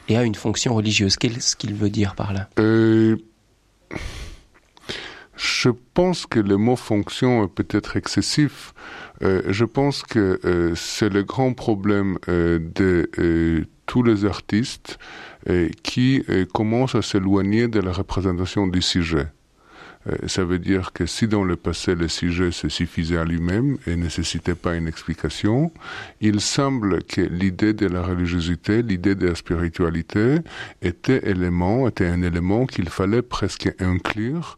et 0.08 0.16
a 0.18 0.24
une 0.24 0.36
fonction 0.36 0.74
religieuse. 0.74 1.18
Qu'est-ce 1.18 1.56
qu'il 1.56 1.74
veut 1.74 1.90
dire 1.90 2.16
par 2.16 2.34
là? 2.34 2.50
Euh, 2.60 3.18
Je 5.36 5.70
pense 5.94 6.26
que 6.26 6.40
le 6.40 6.58
mot 6.58 6.76
fonction 6.76 7.44
est 7.44 7.48
peut-être 7.48 7.98
excessif. 7.98 8.74
Euh, 9.22 9.42
je 9.50 9.66
pense 9.66 10.04
que 10.04 10.40
c'est 10.76 11.10
le 11.10 11.24
grand 11.24 11.54
problème 11.54 12.18
de 12.28 13.10
tous 13.92 14.04
les 14.04 14.24
artistes 14.24 14.98
qui 15.84 16.24
commencent 16.54 16.96
à 16.96 17.02
s'éloigner 17.02 17.68
de 17.68 17.82
la 17.82 17.92
représentation 17.92 18.66
du 18.68 18.82
sujet. 18.82 19.28
Euh, 20.08 20.28
ça 20.28 20.44
veut 20.44 20.60
dire 20.60 20.94
que 20.94 21.06
si 21.06 21.28
dans 21.28 21.44
le 21.44 21.56
passé 21.56 21.96
le 21.96 22.08
sujet 22.08 22.52
se 22.52 22.70
suffisait 22.70 23.18
à 23.18 23.26
lui-même 23.26 23.78
et 23.86 23.96
nécessitait 23.96 24.56
pas 24.56 24.76
une 24.76 24.88
explication, 24.88 25.72
il 26.22 26.42
semble 26.42 27.04
que 27.04 27.22
l'idée 27.22 27.74
de 27.74 27.88
la 27.88 28.02
religiosité, 28.02 28.82
l'idée 28.82 29.16
de 29.16 29.28
la 29.28 29.36
spiritualité 29.36 30.38
était 30.82 31.30
élément, 31.30 31.88
était 31.88 32.08
un 32.08 32.24
élément 32.24 32.66
qu'il 32.66 32.90
fallait 32.90 33.22
presque 33.22 33.74
inclure 33.80 34.58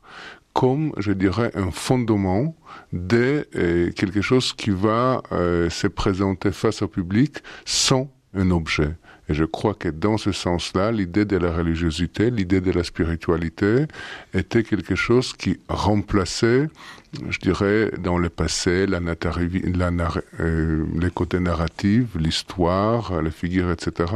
comme, 0.53 0.93
je 0.97 1.11
dirais, 1.11 1.51
un 1.55 1.71
fondement 1.71 2.55
de 2.93 3.47
euh, 3.55 3.91
quelque 3.91 4.21
chose 4.21 4.53
qui 4.53 4.69
va 4.69 5.23
euh, 5.31 5.67
se 5.71 5.87
présenter 5.87 6.51
face 6.51 6.83
au 6.83 6.87
public 6.87 7.37
sans 7.65 8.13
un 8.35 8.51
objet. 8.51 8.95
Et 9.29 9.33
je 9.33 9.45
crois 9.45 9.73
que 9.73 9.89
dans 9.89 10.17
ce 10.17 10.31
sens-là, 10.31 10.91
l'idée 10.91 11.25
de 11.25 11.37
la 11.37 11.51
religiosité, 11.51 12.29
l'idée 12.29 12.61
de 12.61 12.71
la 12.71 12.83
spiritualité 12.83 13.85
était 14.33 14.63
quelque 14.63 14.95
chose 14.95 15.33
qui 15.33 15.59
remplaçait 15.69 16.67
je 17.29 17.39
dirais, 17.39 17.91
dans 17.99 18.17
le 18.17 18.29
passé, 18.29 18.85
euh, 20.39 20.85
les 20.99 21.11
côtés 21.11 21.39
narratifs, 21.39 22.15
l'histoire, 22.15 23.21
les 23.21 23.31
figures, 23.31 23.71
etc. 23.71 24.11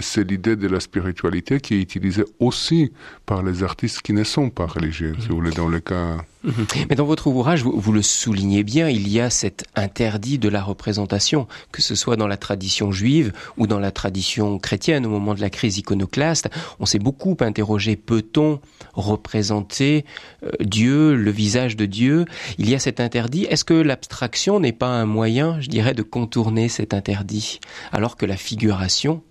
C'est 0.00 0.28
l'idée 0.28 0.56
de 0.56 0.68
la 0.68 0.80
spiritualité 0.80 1.60
qui 1.60 1.74
est 1.74 1.80
utilisée 1.80 2.24
aussi 2.38 2.92
par 3.26 3.42
les 3.42 3.62
artistes 3.62 4.02
qui 4.02 4.12
ne 4.12 4.24
sont 4.24 4.50
pas 4.50 4.66
religieux, 4.66 5.14
si 5.20 5.28
vous 5.28 5.36
voulez, 5.36 5.50
dans 5.50 5.68
le 5.68 5.80
cas... 5.80 6.18
Mhm. 6.44 6.66
Mais 6.90 6.96
dans 6.96 7.04
votre 7.04 7.28
ouvrage, 7.28 7.62
vous, 7.62 7.78
vous, 7.78 7.92
le 7.92 8.02
soulignez 8.02 8.64
bien, 8.64 8.88
il 8.88 9.08
y 9.08 9.20
a 9.20 9.30
cet 9.30 9.64
interdit 9.76 10.38
de 10.38 10.48
la 10.48 10.60
représentation, 10.60 11.46
que 11.70 11.82
ce 11.82 11.94
soit 11.94 12.16
dans 12.16 12.26
la 12.26 12.36
tradition 12.36 12.90
juive 12.90 13.32
ou 13.56 13.68
dans 13.68 13.78
la 13.78 13.92
tradition 13.92 14.58
chrétienne 14.58 15.06
au 15.06 15.08
moment 15.08 15.34
de 15.34 15.40
la 15.40 15.50
crise 15.50 15.78
iconoclaste. 15.78 16.50
On 16.80 16.86
s'est 16.86 16.98
beaucoup 16.98 17.36
interrogé, 17.40 17.94
peut-on 17.94 18.58
représenter 18.94 20.04
euh, 20.42 20.50
Dieu, 20.60 21.14
le 21.14 21.30
visage 21.30 21.76
de 21.76 21.86
Dieu 21.86 22.11
il 22.58 22.68
y 22.68 22.74
a 22.74 22.78
cet 22.78 23.00
interdit. 23.00 23.44
Est-ce 23.44 23.64
que 23.64 23.74
l'abstraction 23.74 24.60
n'est 24.60 24.72
pas 24.72 24.88
un 24.88 25.06
moyen, 25.06 25.60
je 25.60 25.68
dirais, 25.68 25.94
de 25.94 26.02
contourner 26.02 26.68
cet 26.68 26.94
interdit, 26.94 27.60
alors 27.92 28.16
que 28.16 28.26
la 28.26 28.36
figuration 28.36 29.22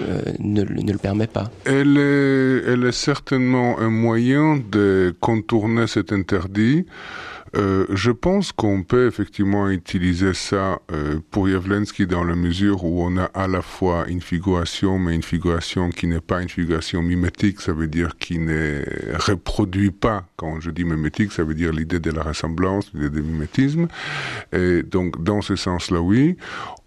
euh, 0.00 0.22
ne, 0.38 0.62
le 0.62 0.98
permet 0.98 1.26
pas? 1.26 1.50
Elle 1.64 1.98
est 1.98 2.92
certainement 2.92 3.78
un 3.78 3.90
moyen 3.90 4.56
de 4.56 5.14
contourner 5.20 5.86
cet 5.86 6.12
interdit. 6.12 6.86
Euh, 7.54 7.86
je 7.90 8.10
pense 8.10 8.52
qu'on 8.52 8.82
peut 8.82 9.06
effectivement 9.06 9.68
utiliser 9.68 10.32
ça 10.32 10.80
euh, 10.90 11.20
pour 11.30 11.48
Yavlensky 11.48 12.06
dans 12.06 12.24
la 12.24 12.34
mesure 12.34 12.84
où 12.84 13.04
on 13.04 13.16
a 13.18 13.24
à 13.34 13.46
la 13.46 13.60
fois 13.60 14.06
une 14.08 14.22
figuration, 14.22 14.98
mais 14.98 15.14
une 15.14 15.22
figuration 15.22 15.90
qui 15.90 16.06
n'est 16.06 16.20
pas 16.20 16.40
une 16.40 16.48
figuration 16.48 17.02
mimétique, 17.02 17.60
ça 17.60 17.72
veut 17.72 17.88
dire 17.88 18.16
qui 18.18 18.38
ne 18.38 18.82
reproduit 19.14 19.90
pas. 19.90 20.24
Quand 20.36 20.60
je 20.60 20.70
dis 20.70 20.84
mimétique, 20.84 21.32
ça 21.32 21.44
veut 21.44 21.54
dire 21.54 21.72
l'idée 21.72 22.00
de 22.00 22.10
la 22.10 22.22
ressemblance, 22.22 22.90
l'idée 22.94 23.10
du 23.10 23.22
mimétisme. 23.22 23.88
Et 24.52 24.82
donc, 24.82 25.22
dans 25.22 25.42
ce 25.42 25.56
sens-là, 25.56 26.00
oui 26.00 26.36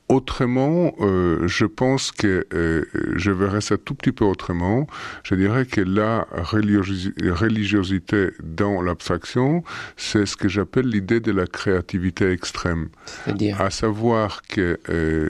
Autrement, 0.08 0.94
euh, 1.00 1.48
je 1.48 1.66
pense 1.66 2.12
que 2.12 2.46
euh, 2.54 2.86
je 3.16 3.32
verrais 3.32 3.62
ça 3.62 3.76
tout 3.76 3.96
petit 3.96 4.12
peu 4.12 4.24
autrement. 4.24 4.86
Je 5.24 5.34
dirais 5.34 5.66
que 5.66 5.82
la 5.82 6.28
religiosité 6.32 8.30
dans 8.44 8.84
l'abstraction, 8.84 9.64
c'est 9.98 10.28
ce 10.28 10.38
que 10.38 10.48
j'appelle 10.48 10.86
l'idée 10.86 11.22
de 11.22 11.32
la 11.32 11.48
créativité 11.48 12.30
extrême. 12.30 12.90
C'est-à-dire? 13.24 13.60
À 13.60 13.72
savoir 13.72 14.44
que 14.44 14.80
euh, 14.90 15.30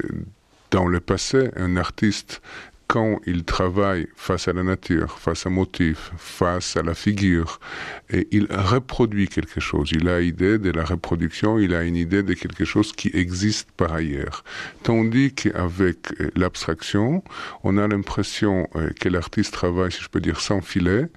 dans 0.71 0.87
le 0.87 0.99
passé, 0.99 1.51
un 1.55 1.77
artiste 1.77 2.41
quand 2.87 3.19
il 3.25 3.43
travaille 3.43 4.07
face 4.15 4.47
à 4.47 4.53
la 4.53 4.63
nature, 4.63 5.17
face 5.19 5.45
à 5.45 5.49
motif, 5.49 6.11
face 6.17 6.77
à 6.77 6.83
la 6.83 6.93
figure, 6.93 7.59
et 8.09 8.27
il 8.31 8.47
reproduit 8.49 9.27
quelque 9.27 9.59
chose. 9.59 9.91
Il 9.91 10.07
a 10.07 10.21
idée 10.21 10.57
de 10.57 10.71
la 10.71 10.85
reproduction, 10.85 11.57
il 11.57 11.73
a 11.73 11.83
une 11.83 11.95
idée 11.95 12.23
de 12.23 12.33
quelque 12.33 12.65
chose 12.65 12.91
qui 12.93 13.09
existe 13.13 13.69
par 13.71 13.93
ailleurs. 13.93 14.43
Tandis 14.83 15.33
qu'avec 15.33 15.97
euh, 16.19 16.29
l'abstraction, 16.35 17.23
on 17.63 17.77
a 17.77 17.87
l'impression 17.87 18.67
euh, 18.75 18.89
que 18.99 19.09
l'artiste 19.09 19.53
travaille, 19.53 19.91
si 19.91 20.01
je 20.01 20.09
peux 20.09 20.21
dire, 20.21 20.39
sans 20.39 20.61
filet, 20.61 21.07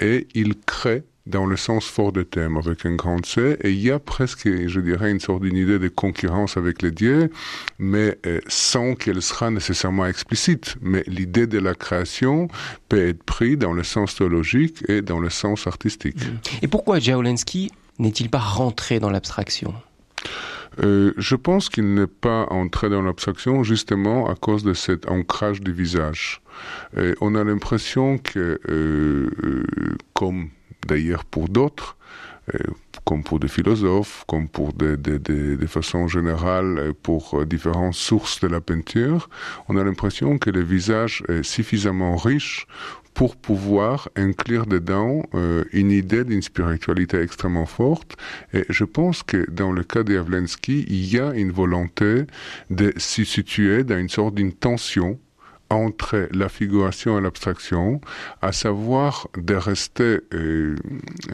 et 0.00 0.28
il 0.34 0.54
crée 0.60 1.04
dans 1.26 1.46
le 1.46 1.56
sens 1.56 1.86
fort 1.86 2.12
de 2.12 2.22
thème, 2.22 2.56
avec 2.56 2.86
un 2.86 2.94
grand 2.94 3.24
C, 3.24 3.56
et 3.60 3.70
il 3.70 3.80
y 3.80 3.90
a 3.90 3.98
presque, 3.98 4.48
je 4.66 4.80
dirais, 4.80 5.10
une 5.10 5.20
sorte 5.20 5.42
d'idée 5.42 5.78
de 5.78 5.88
concurrence 5.88 6.56
avec 6.56 6.82
les 6.82 6.92
dieux, 6.92 7.30
mais 7.78 8.18
euh, 8.26 8.40
sans 8.46 8.94
qu'elle 8.94 9.20
sera 9.22 9.50
nécessairement 9.50 10.06
explicite. 10.06 10.76
Mais 10.80 11.02
l'idée 11.06 11.46
de 11.46 11.58
la 11.58 11.74
création 11.74 12.48
peut 12.88 13.08
être 13.08 13.22
prise 13.24 13.58
dans 13.58 13.72
le 13.72 13.82
sens 13.82 14.14
théologique 14.14 14.84
et 14.88 15.02
dans 15.02 15.18
le 15.18 15.30
sens 15.30 15.66
artistique. 15.66 16.24
Mm. 16.24 16.38
Et 16.62 16.68
pourquoi 16.68 16.98
Jaolensky 17.00 17.70
n'est-il 17.98 18.30
pas 18.30 18.38
rentré 18.38 19.00
dans 19.00 19.10
l'abstraction? 19.10 19.74
Euh, 20.82 21.12
je 21.16 21.36
pense 21.36 21.68
qu'il 21.70 21.94
n'est 21.94 22.06
pas 22.06 22.46
entré 22.50 22.90
dans 22.90 23.00
l'abstraction 23.00 23.62
justement 23.62 24.28
à 24.28 24.34
cause 24.34 24.62
de 24.62 24.74
cet 24.74 25.08
ancrage 25.08 25.60
du 25.60 25.72
visage. 25.72 26.42
Et 26.96 27.14
on 27.20 27.34
a 27.34 27.44
l'impression 27.44 28.18
que, 28.18 28.60
euh, 28.68 29.30
euh 29.42 29.64
comme 30.12 30.50
d'ailleurs 30.86 31.24
pour 31.24 31.48
d'autres, 31.48 31.96
euh, 32.54 32.58
comme 33.04 33.24
pour 33.24 33.40
des 33.40 33.48
philosophes, 33.48 34.24
comme 34.28 34.48
pour 34.48 34.72
des, 34.72 34.96
des, 34.96 35.18
des, 35.18 35.66
façons 35.66 36.06
générales, 36.06 36.78
euh, 36.78 36.92
pour 37.02 37.40
euh, 37.40 37.44
différentes 37.44 37.94
sources 37.94 38.40
de 38.40 38.46
la 38.46 38.60
peinture, 38.60 39.28
on 39.68 39.76
a 39.76 39.82
l'impression 39.82 40.38
que 40.38 40.50
le 40.50 40.62
visage 40.62 41.24
est 41.28 41.42
suffisamment 41.42 42.16
riche 42.16 42.66
pour 43.14 43.34
pouvoir 43.34 44.10
inclure 44.14 44.66
dedans 44.66 45.22
une 45.72 45.90
idée 45.90 46.22
d'une 46.22 46.42
spiritualité 46.42 47.18
extrêmement 47.18 47.64
forte. 47.64 48.14
Et 48.52 48.66
je 48.68 48.84
pense 48.84 49.22
que 49.22 49.50
dans 49.50 49.72
le 49.72 49.84
cas 49.84 50.02
de 50.02 50.12
Javlensky, 50.12 50.84
il 50.86 51.10
y 51.10 51.18
a 51.18 51.32
une 51.32 51.50
volonté 51.50 52.24
de 52.68 52.92
s'y 52.98 53.24
situer 53.24 53.84
dans 53.84 53.96
une 53.96 54.10
sorte 54.10 54.34
d'une 54.34 54.52
tension 54.52 55.18
entre 55.70 56.28
la 56.32 56.48
figuration 56.48 57.18
et 57.18 57.20
l'abstraction, 57.20 58.00
à 58.42 58.52
savoir 58.52 59.28
de 59.36 59.54
rester, 59.54 60.20
euh, 60.32 60.76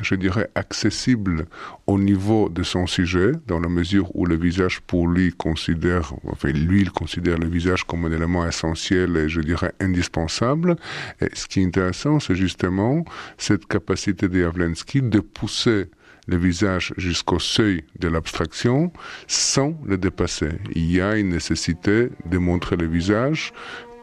je 0.01 0.15
dirais, 0.15 0.51
accessible 0.55 1.47
au 1.87 1.99
niveau 1.99 2.49
de 2.49 2.63
son 2.63 2.87
sujet, 2.87 3.33
dans 3.47 3.61
la 3.61 3.69
mesure 3.69 4.15
où 4.17 4.25
le 4.25 4.37
visage 4.37 4.81
pour 4.81 5.07
lui 5.09 5.33
considère, 5.33 6.13
enfin 6.27 6.51
lui 6.51 6.83
il 6.83 6.91
considère 6.91 7.39
le 7.39 7.49
visage 7.49 7.85
comme 7.85 8.07
un 8.07 8.13
élément 8.13 8.47
essentiel 8.47 9.17
et 9.17 9.29
je 9.29 9.41
dirais 9.41 9.73
indispensable. 9.81 10.77
Et 11.21 11.29
ce 11.35 11.47
qui 11.47 11.61
est 11.61 11.65
intéressant, 11.65 12.21
c'est 12.21 12.37
justement 12.37 13.05
cette 13.37 13.67
capacité 13.67 14.29
de 14.29 14.41
Javlensky 14.41 15.03
de 15.03 15.21
pousser 15.21 15.89
le 16.29 16.37
visage 16.37 16.95
jusqu'au 16.97 17.39
seuil 17.39 17.85
de 17.99 18.09
l'abstraction 18.09 18.93
sans 19.27 19.75
le 19.85 19.99
dépasser. 19.99 20.51
Il 20.75 20.91
y 20.91 21.01
a 21.01 21.17
une 21.17 21.31
nécessité 21.31 22.11
de 22.27 22.39
montrer 22.39 22.77
le 22.77 22.87
visage 22.87 23.53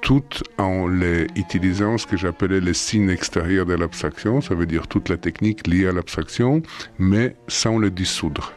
tout 0.02 0.24
en 0.58 0.88
les 0.88 1.28
utilisant 1.36 1.98
ce 1.98 2.08
que 2.08 2.18
j'appelais 2.18 2.60
les 2.60 2.74
signes 2.74 3.10
extérieurs 3.10 3.66
de 3.66 3.74
l'abstraction, 3.74 4.42
ça 4.42 4.56
veut 4.56 4.66
dire 4.66 4.88
toute 4.88 5.10
la 5.10 5.18
technique 5.18 5.68
liée 5.68 5.88
à 5.88 5.92
l'abstraction, 5.92 6.62
mais 6.98 7.36
sans 7.48 7.78
le 7.78 7.92
dissoudre. 7.92 8.54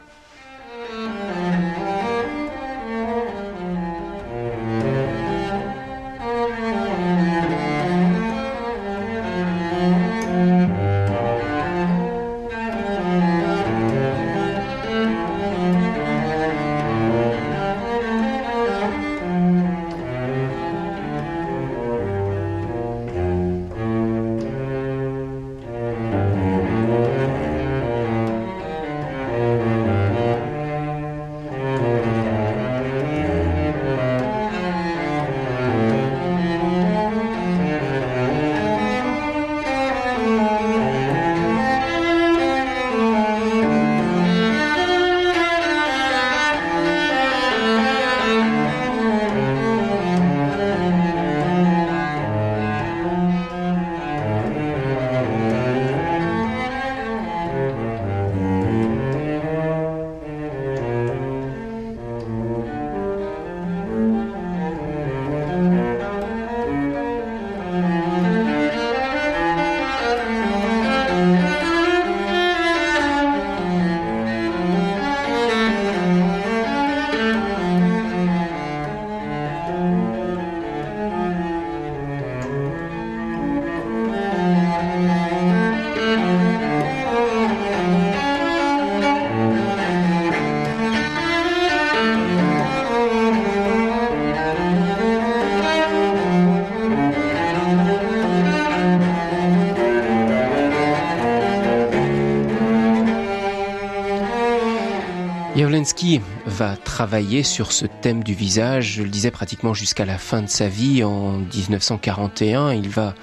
Jawlensky 105.62 106.20
va 106.44 106.76
travailler 106.76 107.44
sur 107.44 107.70
ce 107.70 107.86
thème 107.86 108.24
du 108.24 108.34
visage, 108.34 108.94
je 108.94 109.04
le 109.04 109.08
disais 109.08 109.30
pratiquement 109.30 109.74
jusqu'à 109.74 110.04
la 110.04 110.18
fin 110.18 110.42
de 110.42 110.48
sa 110.48 110.66
vie, 110.66 111.04
en 111.04 111.38
1941. 111.38 112.72
Il 112.72 112.88
va 112.88 113.14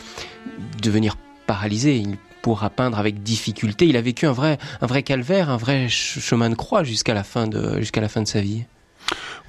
devenir 0.82 1.18
paralysé, 1.48 1.98
il 1.98 2.16
pourra 2.42 2.70
peindre 2.70 2.98
avec 2.98 3.24
difficulté. 3.24 3.88
Il 3.88 3.98
a 3.98 4.02
vécu 4.02 4.26
un 4.26 4.32
vrai, 4.32 4.58
un 4.80 4.88
vrai 4.88 5.04
calvaire, 5.04 5.50
un 5.50 5.58
vrai 5.58 5.90
chemin 5.90 6.50
de 6.50 6.56
croix 6.56 6.86
jusqu'à 6.86 7.14
la 7.14 7.26
fin 7.26 7.46
de, 7.46 7.78
jusqu'à 7.82 8.00
la 8.00 8.08
fin 8.08 8.22
de 8.22 8.28
sa 8.28 8.40
vie. 8.40 8.64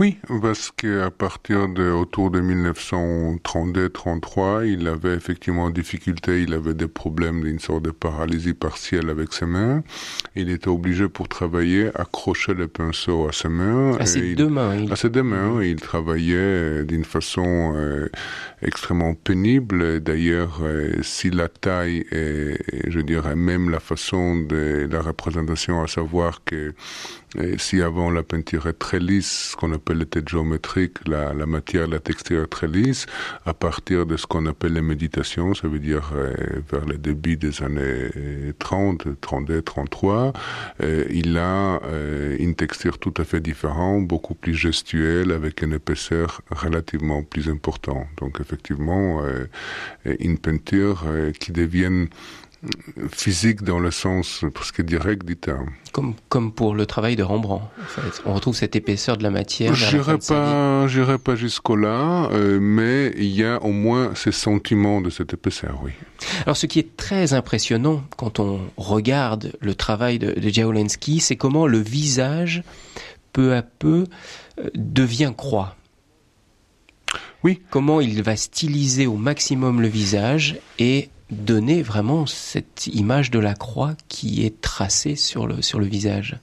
Oui, 0.00 0.16
parce 0.40 0.70
qu'à 0.70 1.10
partir 1.10 1.68
de 1.68 1.90
autour 1.90 2.30
de 2.30 2.40
1932-33, 2.40 4.66
il 4.66 4.88
avait 4.88 5.12
effectivement 5.12 5.68
difficulté, 5.68 6.40
il 6.40 6.54
avait 6.54 6.72
des 6.72 6.88
problèmes 6.88 7.42
d'une 7.42 7.58
sorte 7.58 7.82
de 7.82 7.90
paralysie 7.90 8.54
partielle 8.54 9.10
avec 9.10 9.34
ses 9.34 9.44
mains. 9.44 9.84
Il 10.36 10.48
était 10.48 10.68
obligé 10.68 11.10
pour 11.10 11.28
travailler 11.28 11.90
accrocher 11.94 12.54
le 12.54 12.66
pinceau 12.66 13.28
à 13.28 13.32
ses 13.32 13.50
mains. 13.50 13.94
À 13.98 14.06
ses 14.06 14.34
deux 14.34 14.48
mains. 14.48 14.74
Il... 14.74 14.90
À 14.90 14.96
ses 14.96 15.10
deux 15.10 15.22
mains. 15.22 15.62
Il 15.62 15.76
travaillait 15.76 16.82
d'une 16.84 17.04
façon 17.04 17.74
euh, 17.76 18.08
extrêmement 18.62 19.12
pénible. 19.12 20.00
D'ailleurs, 20.00 20.60
euh, 20.62 20.94
si 21.02 21.28
la 21.28 21.48
taille 21.48 22.06
et, 22.10 22.56
je 22.86 23.00
dirais 23.00 23.36
même 23.36 23.68
la 23.68 23.80
façon 23.80 24.36
de 24.36 24.88
la 24.90 25.02
représentation, 25.02 25.82
à 25.82 25.88
savoir 25.88 26.42
que 26.42 26.72
si 27.58 27.80
avant 27.80 28.10
la 28.10 28.24
peinture 28.24 28.66
est 28.66 28.72
très 28.72 28.98
lisse, 28.98 29.50
ce 29.52 29.56
qu'on 29.56 29.72
appelle 29.72 29.89
le 29.94 30.06
tête 30.06 30.28
géométrique, 30.28 30.96
la, 31.06 31.32
la, 31.34 31.46
matière, 31.46 31.86
la 31.86 32.00
texture 32.00 32.44
est 32.44 32.46
très 32.46 32.68
lisse, 32.68 33.06
à 33.46 33.54
partir 33.54 34.06
de 34.06 34.16
ce 34.16 34.26
qu'on 34.26 34.46
appelle 34.46 34.74
les 34.74 34.82
méditations, 34.82 35.54
ça 35.54 35.68
veut 35.68 35.78
dire 35.78 36.12
euh, 36.14 36.34
vers 36.70 36.84
le 36.86 36.98
début 36.98 37.36
des 37.36 37.62
années 37.62 38.10
30, 38.58 39.20
32, 39.20 39.62
33, 39.62 40.32
euh, 40.82 41.04
il 41.10 41.36
a 41.38 41.80
euh, 41.84 42.36
une 42.38 42.54
texture 42.54 42.98
tout 42.98 43.14
à 43.16 43.24
fait 43.24 43.40
différente, 43.40 44.06
beaucoup 44.06 44.34
plus 44.34 44.54
gestuelle, 44.54 45.32
avec 45.32 45.62
une 45.62 45.72
épaisseur 45.72 46.42
relativement 46.50 47.22
plus 47.22 47.48
importante. 47.48 48.06
Donc 48.18 48.40
effectivement, 48.40 49.22
euh, 49.22 49.46
une 50.18 50.38
peinture 50.38 51.04
qui 51.38 51.52
devienne 51.52 52.08
physique 53.10 53.62
dans 53.62 53.78
le 53.78 53.90
sens 53.90 54.44
presque 54.52 54.82
direct 54.82 55.24
du 55.24 55.36
terme. 55.36 55.70
Comme, 55.92 56.14
comme 56.28 56.52
pour 56.52 56.74
le 56.74 56.84
travail 56.84 57.16
de 57.16 57.22
Rembrandt, 57.22 57.64
en 57.80 57.86
fait. 57.86 58.22
On 58.26 58.34
retrouve 58.34 58.54
cette 58.54 58.76
épaisseur 58.76 59.16
de 59.16 59.22
la 59.22 59.30
matière. 59.30 59.74
Je 59.74 59.96
n'irai 59.96 60.18
pas, 60.18 60.86
j'irai 60.86 61.18
pas 61.18 61.36
jusqu'au-là, 61.36 62.28
euh, 62.32 62.58
mais 62.60 63.12
il 63.16 63.28
y 63.28 63.44
a 63.44 63.62
au 63.62 63.72
moins 63.72 64.14
ces 64.14 64.32
sentiments 64.32 65.00
de 65.00 65.08
cette 65.08 65.32
épaisseur, 65.32 65.80
oui. 65.82 65.92
Alors, 66.44 66.56
ce 66.56 66.66
qui 66.66 66.78
est 66.78 66.96
très 66.96 67.32
impressionnant 67.32 68.02
quand 68.16 68.40
on 68.40 68.60
regarde 68.76 69.52
le 69.60 69.74
travail 69.74 70.18
de, 70.18 70.32
de 70.38 70.48
Jaolensky, 70.50 71.20
c'est 71.20 71.36
comment 71.36 71.66
le 71.66 71.78
visage, 71.78 72.62
peu 73.32 73.54
à 73.54 73.62
peu, 73.62 74.04
euh, 74.58 74.68
devient 74.74 75.32
croix. 75.34 75.76
Oui. 77.42 77.62
Comment 77.70 78.02
il 78.02 78.22
va 78.22 78.36
styliser 78.36 79.06
au 79.06 79.16
maximum 79.16 79.80
le 79.80 79.88
visage 79.88 80.58
et 80.78 81.08
donner 81.30 81.82
vraiment 81.82 82.26
cette 82.26 82.86
image 82.88 83.30
de 83.30 83.38
la 83.38 83.54
croix 83.54 83.94
qui 84.08 84.44
est 84.44 84.60
tracée 84.60 85.16
sur 85.16 85.46
le, 85.46 85.62
sur 85.62 85.78
le 85.78 85.86
visage 85.86 86.38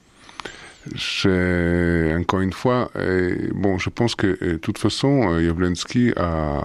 encore 2.17 2.41
une 2.41 2.53
fois, 2.53 2.91
euh, 2.95 3.49
bon, 3.53 3.77
je 3.77 3.89
pense 3.89 4.15
que 4.15 4.37
de 4.43 4.57
toute 4.57 4.77
façon, 4.77 5.29
euh, 5.31 5.53
a 6.17 6.63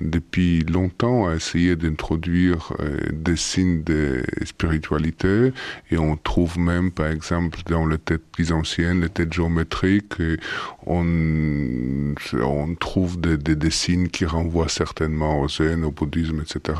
depuis 0.00 0.60
longtemps 0.60 1.32
essayé 1.32 1.76
d'introduire 1.76 2.72
euh, 2.80 2.96
des 3.12 3.36
signes 3.36 3.82
de 3.82 4.22
spiritualité 4.44 5.52
et 5.90 5.98
on 5.98 6.16
trouve 6.16 6.58
même, 6.58 6.90
par 6.90 7.08
exemple, 7.08 7.60
dans 7.66 7.86
les 7.86 7.98
têtes 7.98 8.24
plus 8.32 8.52
anciennes, 8.52 9.02
les 9.02 9.08
têtes 9.08 9.32
géométriques, 9.32 10.14
on, 10.86 12.14
on 12.40 12.74
trouve 12.74 13.20
des, 13.20 13.36
des, 13.36 13.56
des, 13.56 13.70
signes 13.70 14.08
qui 14.08 14.24
renvoient 14.24 14.68
certainement 14.68 15.40
au 15.40 15.48
zen, 15.48 15.84
au 15.84 15.90
bouddhisme, 15.90 16.42
etc. 16.42 16.78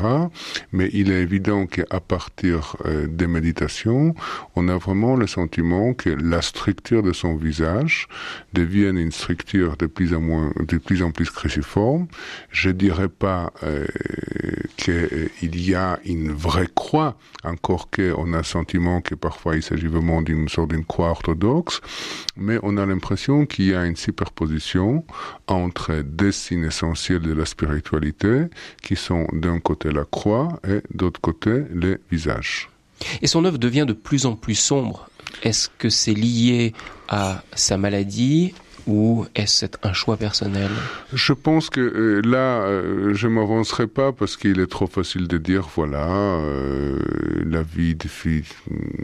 Mais 0.71 0.89
il 0.93 1.11
est 1.11 1.21
évident 1.21 1.65
qu'à 1.65 1.99
partir 1.99 2.77
des 3.07 3.27
méditations, 3.27 4.15
on 4.55 4.67
a 4.67 4.77
vraiment 4.77 5.15
le 5.15 5.27
sentiment 5.27 5.93
que 5.93 6.09
la 6.09 6.41
de 6.91 7.13
son 7.13 7.35
visage 7.35 8.07
devienne 8.53 8.97
une 8.97 9.11
structure 9.11 9.77
de 9.77 9.87
plus 9.87 10.13
en 10.13 11.11
plus 11.11 11.29
cruciforme. 11.29 12.07
Je 12.51 12.69
dirais 12.69 13.09
pas 13.09 13.51
euh, 13.63 13.85
qu'il 14.77 15.61
y 15.61 15.73
a 15.73 15.99
une 16.05 16.31
vraie 16.31 16.69
croix, 16.73 17.17
encore 17.43 17.89
qu'on 17.89 18.33
a 18.33 18.37
le 18.37 18.43
sentiment 18.43 19.01
que 19.01 19.15
parfois 19.15 19.55
il 19.55 19.63
s'agit 19.63 19.87
vraiment 19.87 20.21
d'une 20.21 20.47
sorte 20.49 20.71
d'une 20.71 20.85
croix 20.85 21.09
orthodoxe, 21.09 21.81
mais 22.37 22.59
on 22.63 22.77
a 22.77 22.85
l'impression 22.85 23.45
qu'il 23.45 23.65
y 23.65 23.73
a 23.73 23.85
une 23.85 23.95
superposition 23.95 25.05
entre 25.47 26.03
des 26.03 26.31
signes 26.31 26.65
essentiels 26.65 27.21
de 27.21 27.33
la 27.33 27.45
spiritualité, 27.45 28.45
qui 28.81 28.95
sont 28.95 29.27
d'un 29.33 29.59
côté 29.59 29.91
la 29.91 30.05
croix 30.05 30.59
et 30.67 30.81
d'autre 30.93 31.19
côté 31.19 31.63
les 31.73 31.97
visages. 32.11 32.69
Et 33.21 33.27
son 33.27 33.43
œuvre 33.45 33.57
devient 33.57 33.85
de 33.87 33.93
plus 33.93 34.25
en 34.25 34.35
plus 34.35 34.55
sombre 34.55 35.09
est-ce 35.43 35.69
que 35.77 35.89
c'est 35.89 36.13
lié 36.13 36.73
à 37.07 37.43
sa 37.55 37.77
maladie 37.77 38.53
ou 38.87 39.25
est-ce 39.35 39.65
un 39.83 39.93
choix 39.93 40.17
personnel? 40.17 40.69
Je 41.13 41.33
pense 41.33 41.69
que 41.69 41.79
euh, 41.81 42.21
là, 42.21 42.61
euh, 42.61 43.13
je 43.13 43.27
m'avancerai 43.27 43.87
pas 43.87 44.11
parce 44.11 44.37
qu'il 44.37 44.59
est 44.59 44.69
trop 44.69 44.87
facile 44.87 45.27
de 45.27 45.37
dire 45.37 45.67
voilà, 45.75 46.07
euh, 46.07 46.99
la 47.45 47.63
vie, 47.63 47.97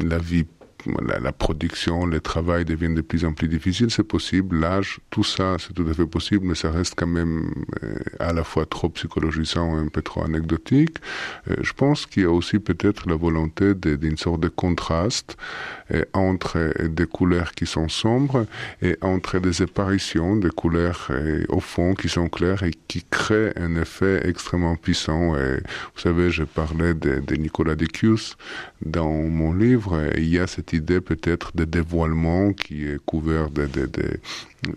la 0.04 0.18
vie 0.18 0.46
la, 0.86 1.32
production, 1.32 2.06
le 2.06 2.20
travail 2.20 2.66
deviennent 2.66 2.96
de 2.96 3.02
plus 3.02 3.26
en 3.26 3.34
plus 3.34 3.48
difficiles, 3.48 3.92
c'est 3.92 4.04
possible. 4.04 4.60
L'âge, 4.60 5.00
tout 5.10 5.24
ça, 5.24 5.58
c'est 5.60 5.74
tout 5.74 5.86
à 5.90 5.94
fait 5.94 6.06
possible, 6.06 6.46
mais 6.48 6.56
ça 6.56 6.72
reste 6.72 6.94
quand 6.96 7.08
même 7.08 7.52
euh, 7.84 7.96
à 8.20 8.34
la 8.34 8.44
fois 8.44 8.66
trop 8.66 8.90
psychologisant 8.90 9.78
et 9.78 9.82
un 9.82 9.88
peu 9.88 10.02
trop 10.02 10.24
anecdotique. 10.24 10.98
Euh, 11.50 11.56
je 11.62 11.74
pense 11.74 12.06
qu'il 12.06 12.24
y 12.24 12.26
a 12.26 12.32
aussi 12.32 12.60
peut-être 12.60 13.10
la 13.10 13.16
volonté 13.16 13.74
d'une 13.76 14.18
sorte 14.18 14.42
de 14.42 14.50
contraste 14.50 15.38
euh, 15.94 16.04
entre 16.14 16.74
des 16.88 17.06
couleurs 17.06 17.52
qui 17.52 17.66
sont 17.66 17.90
sombres 17.90 18.46
et 18.82 18.98
entre 19.02 19.40
des 19.40 19.62
apparitions 19.62 20.36
de 20.36 20.50
couleurs 20.50 21.10
au 21.50 21.60
fond 21.60 21.94
qui 21.94 22.10
sont 22.10 22.30
claires 22.30 22.64
et 22.64 22.72
qui 22.88 23.04
créent 23.10 23.54
un 23.56 23.76
effet 23.76 24.22
extrêmement 24.28 24.76
puissant. 24.76 25.34
Vous 25.34 26.02
savez, 26.02 26.30
je 26.30 26.44
parlais 26.44 26.94
de, 26.94 27.20
de 27.20 27.36
Nicolas 27.36 27.76
Decius 27.76 28.38
dans 28.86 29.12
mon 29.12 29.54
livre. 29.54 30.10
Il 30.18 30.28
y 30.28 30.40
a 30.40 30.48
cette 30.48 30.71
idée 30.74 31.02
peut-être 31.02 31.56
de 31.56 31.66
dévoilement 31.66 32.54
qui 32.54 32.86
est 32.88 33.00
couvert 33.06 33.50
de, 33.50 33.66
de, 33.66 33.86
de 33.86 34.20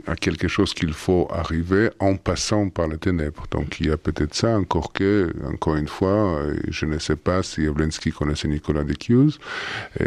à 0.07 0.16
quelque 0.16 0.48
chose 0.48 0.72
qu'il 0.72 0.94
faut 0.94 1.28
arriver 1.30 1.90
en 1.98 2.16
passant 2.16 2.70
par 2.70 2.88
les 2.88 2.96
ténèbres. 2.96 3.44
Donc 3.50 3.80
il 3.80 3.88
y 3.88 3.90
a 3.90 3.96
peut-être 3.96 4.35
ça, 4.35 4.59
encore 4.59 4.92
que, 4.92 5.33
encore 5.52 5.76
une 5.76 5.88
fois, 5.88 6.40
je 6.68 6.87
ne 6.87 6.98
sais 6.98 7.16
pas 7.16 7.42
si 7.42 7.64
Jablonski 7.64 8.11
connaissait 8.11 8.48
Nicolas 8.48 8.85
Decius, 8.85 9.38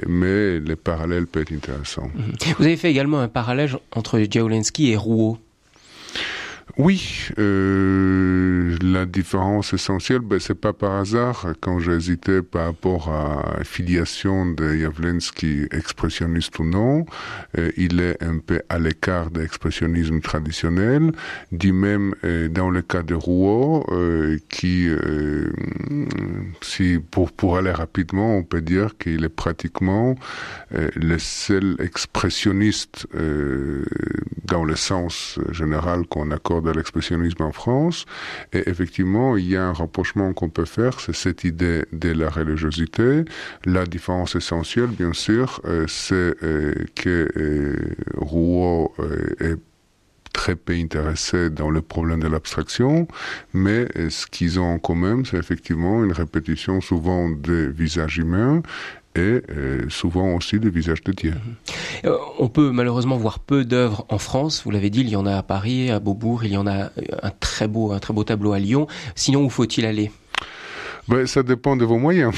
mais 0.08 0.60
le 0.60 0.76
parallèle 0.76 1.28
peut 1.28 1.42
être 1.42 1.54
intéressant. 1.54 2.10
Vous 2.58 2.66
avez 2.66 2.78
fait 2.78 2.90
également 2.90 3.20
un 3.20 3.28
parallèle 3.28 3.70
entre 3.92 4.20
Jablonski 4.20 4.92
et 4.92 4.96
Rouault. 4.96 5.38
Oui, 6.76 7.30
euh, 7.40 8.76
la 8.84 9.06
différence 9.06 9.74
essentielle, 9.74 10.20
ben, 10.20 10.40
c'est 10.40 10.54
pas 10.60 10.74
par 10.74 10.92
hasard 10.92 11.54
quand 11.60 11.80
j'hésitais 11.80 12.44
par 12.44 12.66
rapport 12.66 13.10
à 13.10 13.64
filiation 13.64 14.46
de 14.52 14.76
Javlensky, 14.76 15.66
expressionniste 15.72 16.60
ou 16.60 16.66
non, 16.66 17.06
euh, 17.58 17.72
il 17.78 18.00
est 18.00 18.22
un 18.22 18.38
peu 18.38 18.62
à 18.70 18.78
l'écart 18.78 19.32
de 19.32 19.40
l'expressionnisme 19.40 20.20
traditionnel, 20.20 21.14
du 21.52 21.72
même 21.74 22.14
euh, 22.24 22.48
dans 22.48 22.70
le 22.70 22.84
cas 22.84 23.02
de 23.02 23.16
Rouault, 23.16 23.86
euh, 23.92 24.38
qui, 24.50 24.88
euh, 24.88 25.52
si 26.62 27.00
pour 27.00 27.32
pour 27.32 27.58
aller 27.58 27.72
rapidement, 27.72 28.36
on 28.38 28.44
peut 28.44 28.62
dire 28.62 28.98
qu'il 29.00 29.24
est 29.24 29.30
pratiquement 29.30 30.16
euh, 30.76 30.90
le 30.96 31.18
seul 31.18 31.76
expressionniste 31.80 33.08
dans 34.46 34.64
le 34.64 34.76
sens 34.76 35.40
général 35.52 36.06
qu'on 36.08 36.32
accorde 36.32 36.57
de 36.62 36.72
l'expressionnisme 36.72 37.44
en 37.44 37.52
France. 37.52 38.06
Et 38.54 38.70
effectivement, 38.70 39.38
il 39.38 39.50
y 39.50 39.56
a 39.56 39.64
un 39.64 39.74
rapprochement 39.74 40.34
qu'on 40.34 40.50
peut 40.50 40.66
faire, 40.66 41.00
c'est 41.00 41.16
cette 41.16 41.44
idée 41.44 41.84
de 41.92 42.12
la 42.12 42.30
religiosité. 42.30 43.26
La 43.66 43.86
différence 43.86 44.36
essentielle, 44.36 44.88
bien 44.88 45.14
sûr, 45.14 45.62
euh, 45.66 45.86
c'est 45.88 46.34
euh, 46.44 46.74
que 46.96 47.28
euh, 47.38 47.76
Rouault 48.18 48.94
est 49.40 49.58
très 50.34 50.56
peu 50.56 50.74
intéressé 50.74 51.50
dans 51.50 51.70
le 51.70 51.82
problème 51.82 52.22
de 52.22 52.28
l'abstraction, 52.28 53.08
mais 53.54 53.88
ce 54.10 54.28
qu'ils 54.28 54.60
ont 54.60 54.74
en 54.74 54.80
commun, 54.80 55.24
c'est 55.26 55.38
effectivement 55.38 56.04
une 56.04 56.12
répétition 56.12 56.82
souvent 56.82 57.30
des 57.30 57.68
visages 57.68 58.18
humains 58.18 58.62
et 59.18 59.42
euh, 59.50 59.90
souvent 59.90 60.36
aussi 60.36 60.60
des 60.60 60.70
visages 60.70 61.04
de 61.04 61.12
Dieu. 61.12 61.34
Euh, 62.06 62.16
on 62.38 62.50
peut 62.50 62.72
malheureusement 62.72 63.18
voir 63.18 63.40
peu 63.40 63.66
d'œuvres 63.66 64.06
en 64.10 64.18
France. 64.18 64.62
Vous 64.64 64.72
l'avez 64.72 64.90
dit, 64.90 65.02
il 65.02 65.10
y 65.10 65.16
en 65.16 65.26
a 65.26 65.36
à 65.36 65.44
Paris, 65.44 65.90
à 65.90 66.00
Beaubourg, 66.00 66.46
il 66.46 66.52
y 66.52 66.58
en 66.58 66.68
a 66.68 66.92
un 67.24 67.32
très 67.40 67.68
beau, 67.68 67.92
un 67.92 68.00
très 68.00 68.14
beau 68.14 68.24
tableau 68.24 68.54
à 68.54 68.60
Lyon. 68.60 68.88
Sinon, 69.16 69.44
où 69.44 69.50
faut-il 69.50 69.86
aller? 69.86 70.12
Ben, 71.08 71.26
ça 71.26 71.42
dépend 71.42 71.78
de 71.78 71.86
vos 71.86 71.98
moyens. 71.98 72.34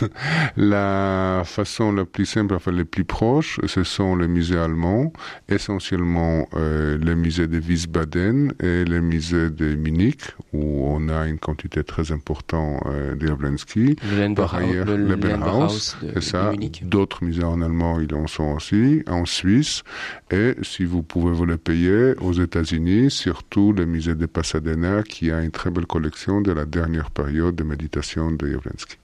la 0.56 1.42
façon 1.44 1.90
la 1.90 2.04
plus 2.04 2.26
simple, 2.26 2.54
enfin 2.54 2.70
les 2.70 2.84
plus 2.84 3.04
proches, 3.04 3.58
ce 3.66 3.82
sont 3.82 4.14
les 4.14 4.28
musées 4.28 4.58
allemands, 4.58 5.12
essentiellement 5.48 6.48
euh, 6.54 6.96
le 6.96 7.16
musée 7.16 7.48
de 7.48 7.58
Wiesbaden 7.58 8.52
et 8.60 8.84
le 8.84 9.00
musée 9.00 9.50
de 9.50 9.74
Munich, 9.74 10.20
où 10.52 10.86
on 10.86 11.08
a 11.08 11.26
une 11.26 11.38
quantité 11.38 11.82
très 11.82 12.12
importante 12.12 12.82
euh, 12.86 13.16
de 13.16 13.26
Jablonski. 13.26 13.96
Par 14.36 14.54
ailleurs, 14.54 14.86
le, 14.86 14.96
le 14.96 16.16
et 16.16 16.20
ça, 16.20 16.52
d'autres 16.82 17.24
musées 17.24 17.42
en 17.42 17.62
allemand, 17.62 17.98
ils 17.98 18.14
en 18.14 18.28
sont 18.28 18.54
aussi, 18.54 19.02
en 19.08 19.24
Suisse, 19.24 19.82
et 20.30 20.54
si 20.62 20.84
vous 20.84 21.02
pouvez 21.02 21.32
vous 21.32 21.46
les 21.46 21.56
payer, 21.56 22.14
aux 22.20 22.32
États-Unis, 22.32 23.10
surtout 23.10 23.72
le 23.72 23.86
musée 23.86 24.14
de 24.14 24.26
Pasadena, 24.26 25.02
qui 25.02 25.32
a 25.32 25.42
une 25.42 25.50
très 25.50 25.70
belle 25.70 25.86
collection 25.86 26.40
de 26.40 26.52
la 26.52 26.64
dernière 26.64 27.10
période 27.10 27.56
de 27.56 27.64
méditation 27.64 28.03
de 28.16 28.52
Javlensky. 28.52 28.96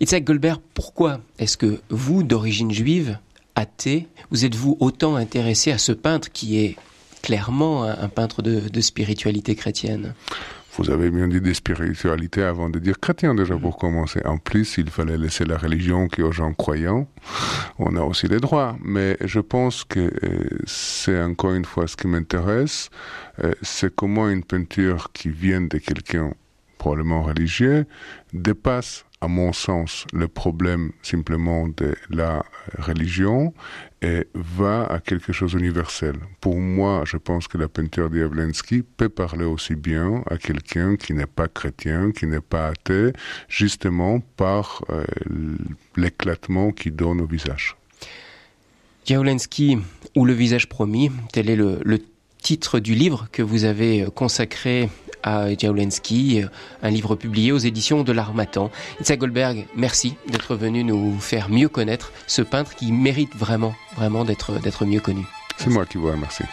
Itzhak 0.00 0.24
Goldberg, 0.24 0.60
pourquoi 0.74 1.20
est-ce 1.38 1.56
que 1.56 1.80
vous, 1.88 2.22
d'origine 2.22 2.72
juive, 2.72 3.18
athée, 3.54 4.08
vous 4.30 4.44
êtes-vous 4.44 4.76
autant 4.80 5.16
intéressé 5.16 5.70
à 5.70 5.78
ce 5.78 5.92
peintre 5.92 6.30
qui 6.32 6.58
est 6.58 6.76
clairement 7.22 7.84
un, 7.84 8.08
peintre 8.08 8.42
de, 8.42 8.68
de 8.68 8.80
spiritualité 8.80 9.54
chrétienne? 9.54 10.14
Vous 10.78 10.90
avez 10.90 11.10
bien 11.10 11.28
dit 11.28 11.42
des 11.42 11.52
spiritualités 11.52 12.42
avant 12.42 12.70
de 12.70 12.78
dire 12.78 12.98
chrétien 12.98 13.34
déjà 13.34 13.58
pour 13.58 13.76
commencer. 13.76 14.22
En 14.24 14.38
plus, 14.38 14.78
il 14.78 14.88
fallait 14.88 15.18
laisser 15.18 15.44
la 15.44 15.58
religion 15.58 16.08
qui 16.08 16.22
aux 16.22 16.32
gens 16.32 16.54
croyants. 16.54 17.06
On 17.78 17.94
a 17.94 18.00
aussi 18.00 18.26
les 18.26 18.40
droits. 18.40 18.78
Mais 18.82 19.18
je 19.22 19.40
pense 19.40 19.84
que 19.84 20.00
euh, 20.00 20.58
c'est 20.64 21.20
encore 21.22 21.52
une 21.52 21.66
fois 21.66 21.86
ce 21.86 21.96
qui 21.96 22.06
m'intéresse. 22.06 22.88
Euh, 23.44 23.52
c'est 23.60 23.94
comment 23.94 24.30
une 24.30 24.44
peinture 24.44 25.10
qui 25.12 25.28
vient 25.28 25.60
de 25.60 25.76
quelqu'un 25.76 26.32
probablement 26.82 27.22
religieux 27.22 27.86
dépasse 28.32 29.04
à 29.20 29.28
mon 29.28 29.52
sens, 29.52 30.04
le 30.12 30.26
problème 30.26 30.90
simplement 31.00 31.68
de 31.68 31.94
la 32.10 32.44
religion 32.76 33.54
et 34.02 34.26
va 34.34 34.86
à 34.86 34.98
quelque 34.98 35.32
chose 35.32 35.52
d'universel. 35.52 36.16
Pour 36.40 36.56
moi, 36.58 37.04
je 37.06 37.18
pense 37.18 37.46
que 37.46 37.56
la 37.56 37.68
peinture 37.68 38.10
d'Yavlensky 38.10 38.82
peut 38.82 39.08
parler 39.08 39.44
aussi 39.44 39.76
bien 39.76 40.24
à 40.28 40.38
quelqu'un 40.38 40.96
qui 40.96 41.12
n'est 41.14 41.32
pas 41.38 41.46
chrétien, 41.46 42.10
qui 42.10 42.26
n'est 42.26 42.40
pas 42.40 42.66
athée, 42.70 43.12
justement 43.46 44.18
par 44.36 44.82
euh, 44.90 45.04
l'éclatement 45.96 46.72
qu'il 46.72 46.96
donne 46.96 47.20
au 47.20 47.26
visage. 47.26 47.76
Jawlensky 49.06 49.78
ou 50.16 50.24
le 50.24 50.32
visage 50.32 50.68
promis, 50.68 51.12
tel 51.32 51.48
est 51.48 51.54
le, 51.54 51.78
le 51.84 52.00
titre 52.38 52.80
du 52.80 52.96
livre 52.96 53.28
que 53.30 53.42
vous 53.42 53.62
avez 53.66 54.08
consacré 54.16 54.88
à 55.22 55.54
Jawlensky, 55.56 56.42
un 56.82 56.90
livre 56.90 57.16
publié 57.16 57.52
aux 57.52 57.58
éditions 57.58 58.02
de 58.02 58.12
l'Armatan. 58.12 58.70
Itza 59.00 59.16
Goldberg, 59.16 59.66
merci 59.74 60.14
d'être 60.28 60.54
venu 60.54 60.84
nous 60.84 61.18
faire 61.18 61.48
mieux 61.48 61.68
connaître 61.68 62.12
ce 62.26 62.42
peintre 62.42 62.74
qui 62.74 62.92
mérite 62.92 63.34
vraiment, 63.36 63.74
vraiment 63.96 64.24
d'être 64.24 64.84
mieux 64.84 65.00
connu. 65.00 65.24
C'est 65.56 65.70
moi 65.70 65.86
qui 65.86 65.98
vous 65.98 66.10
remercie. 66.10 66.44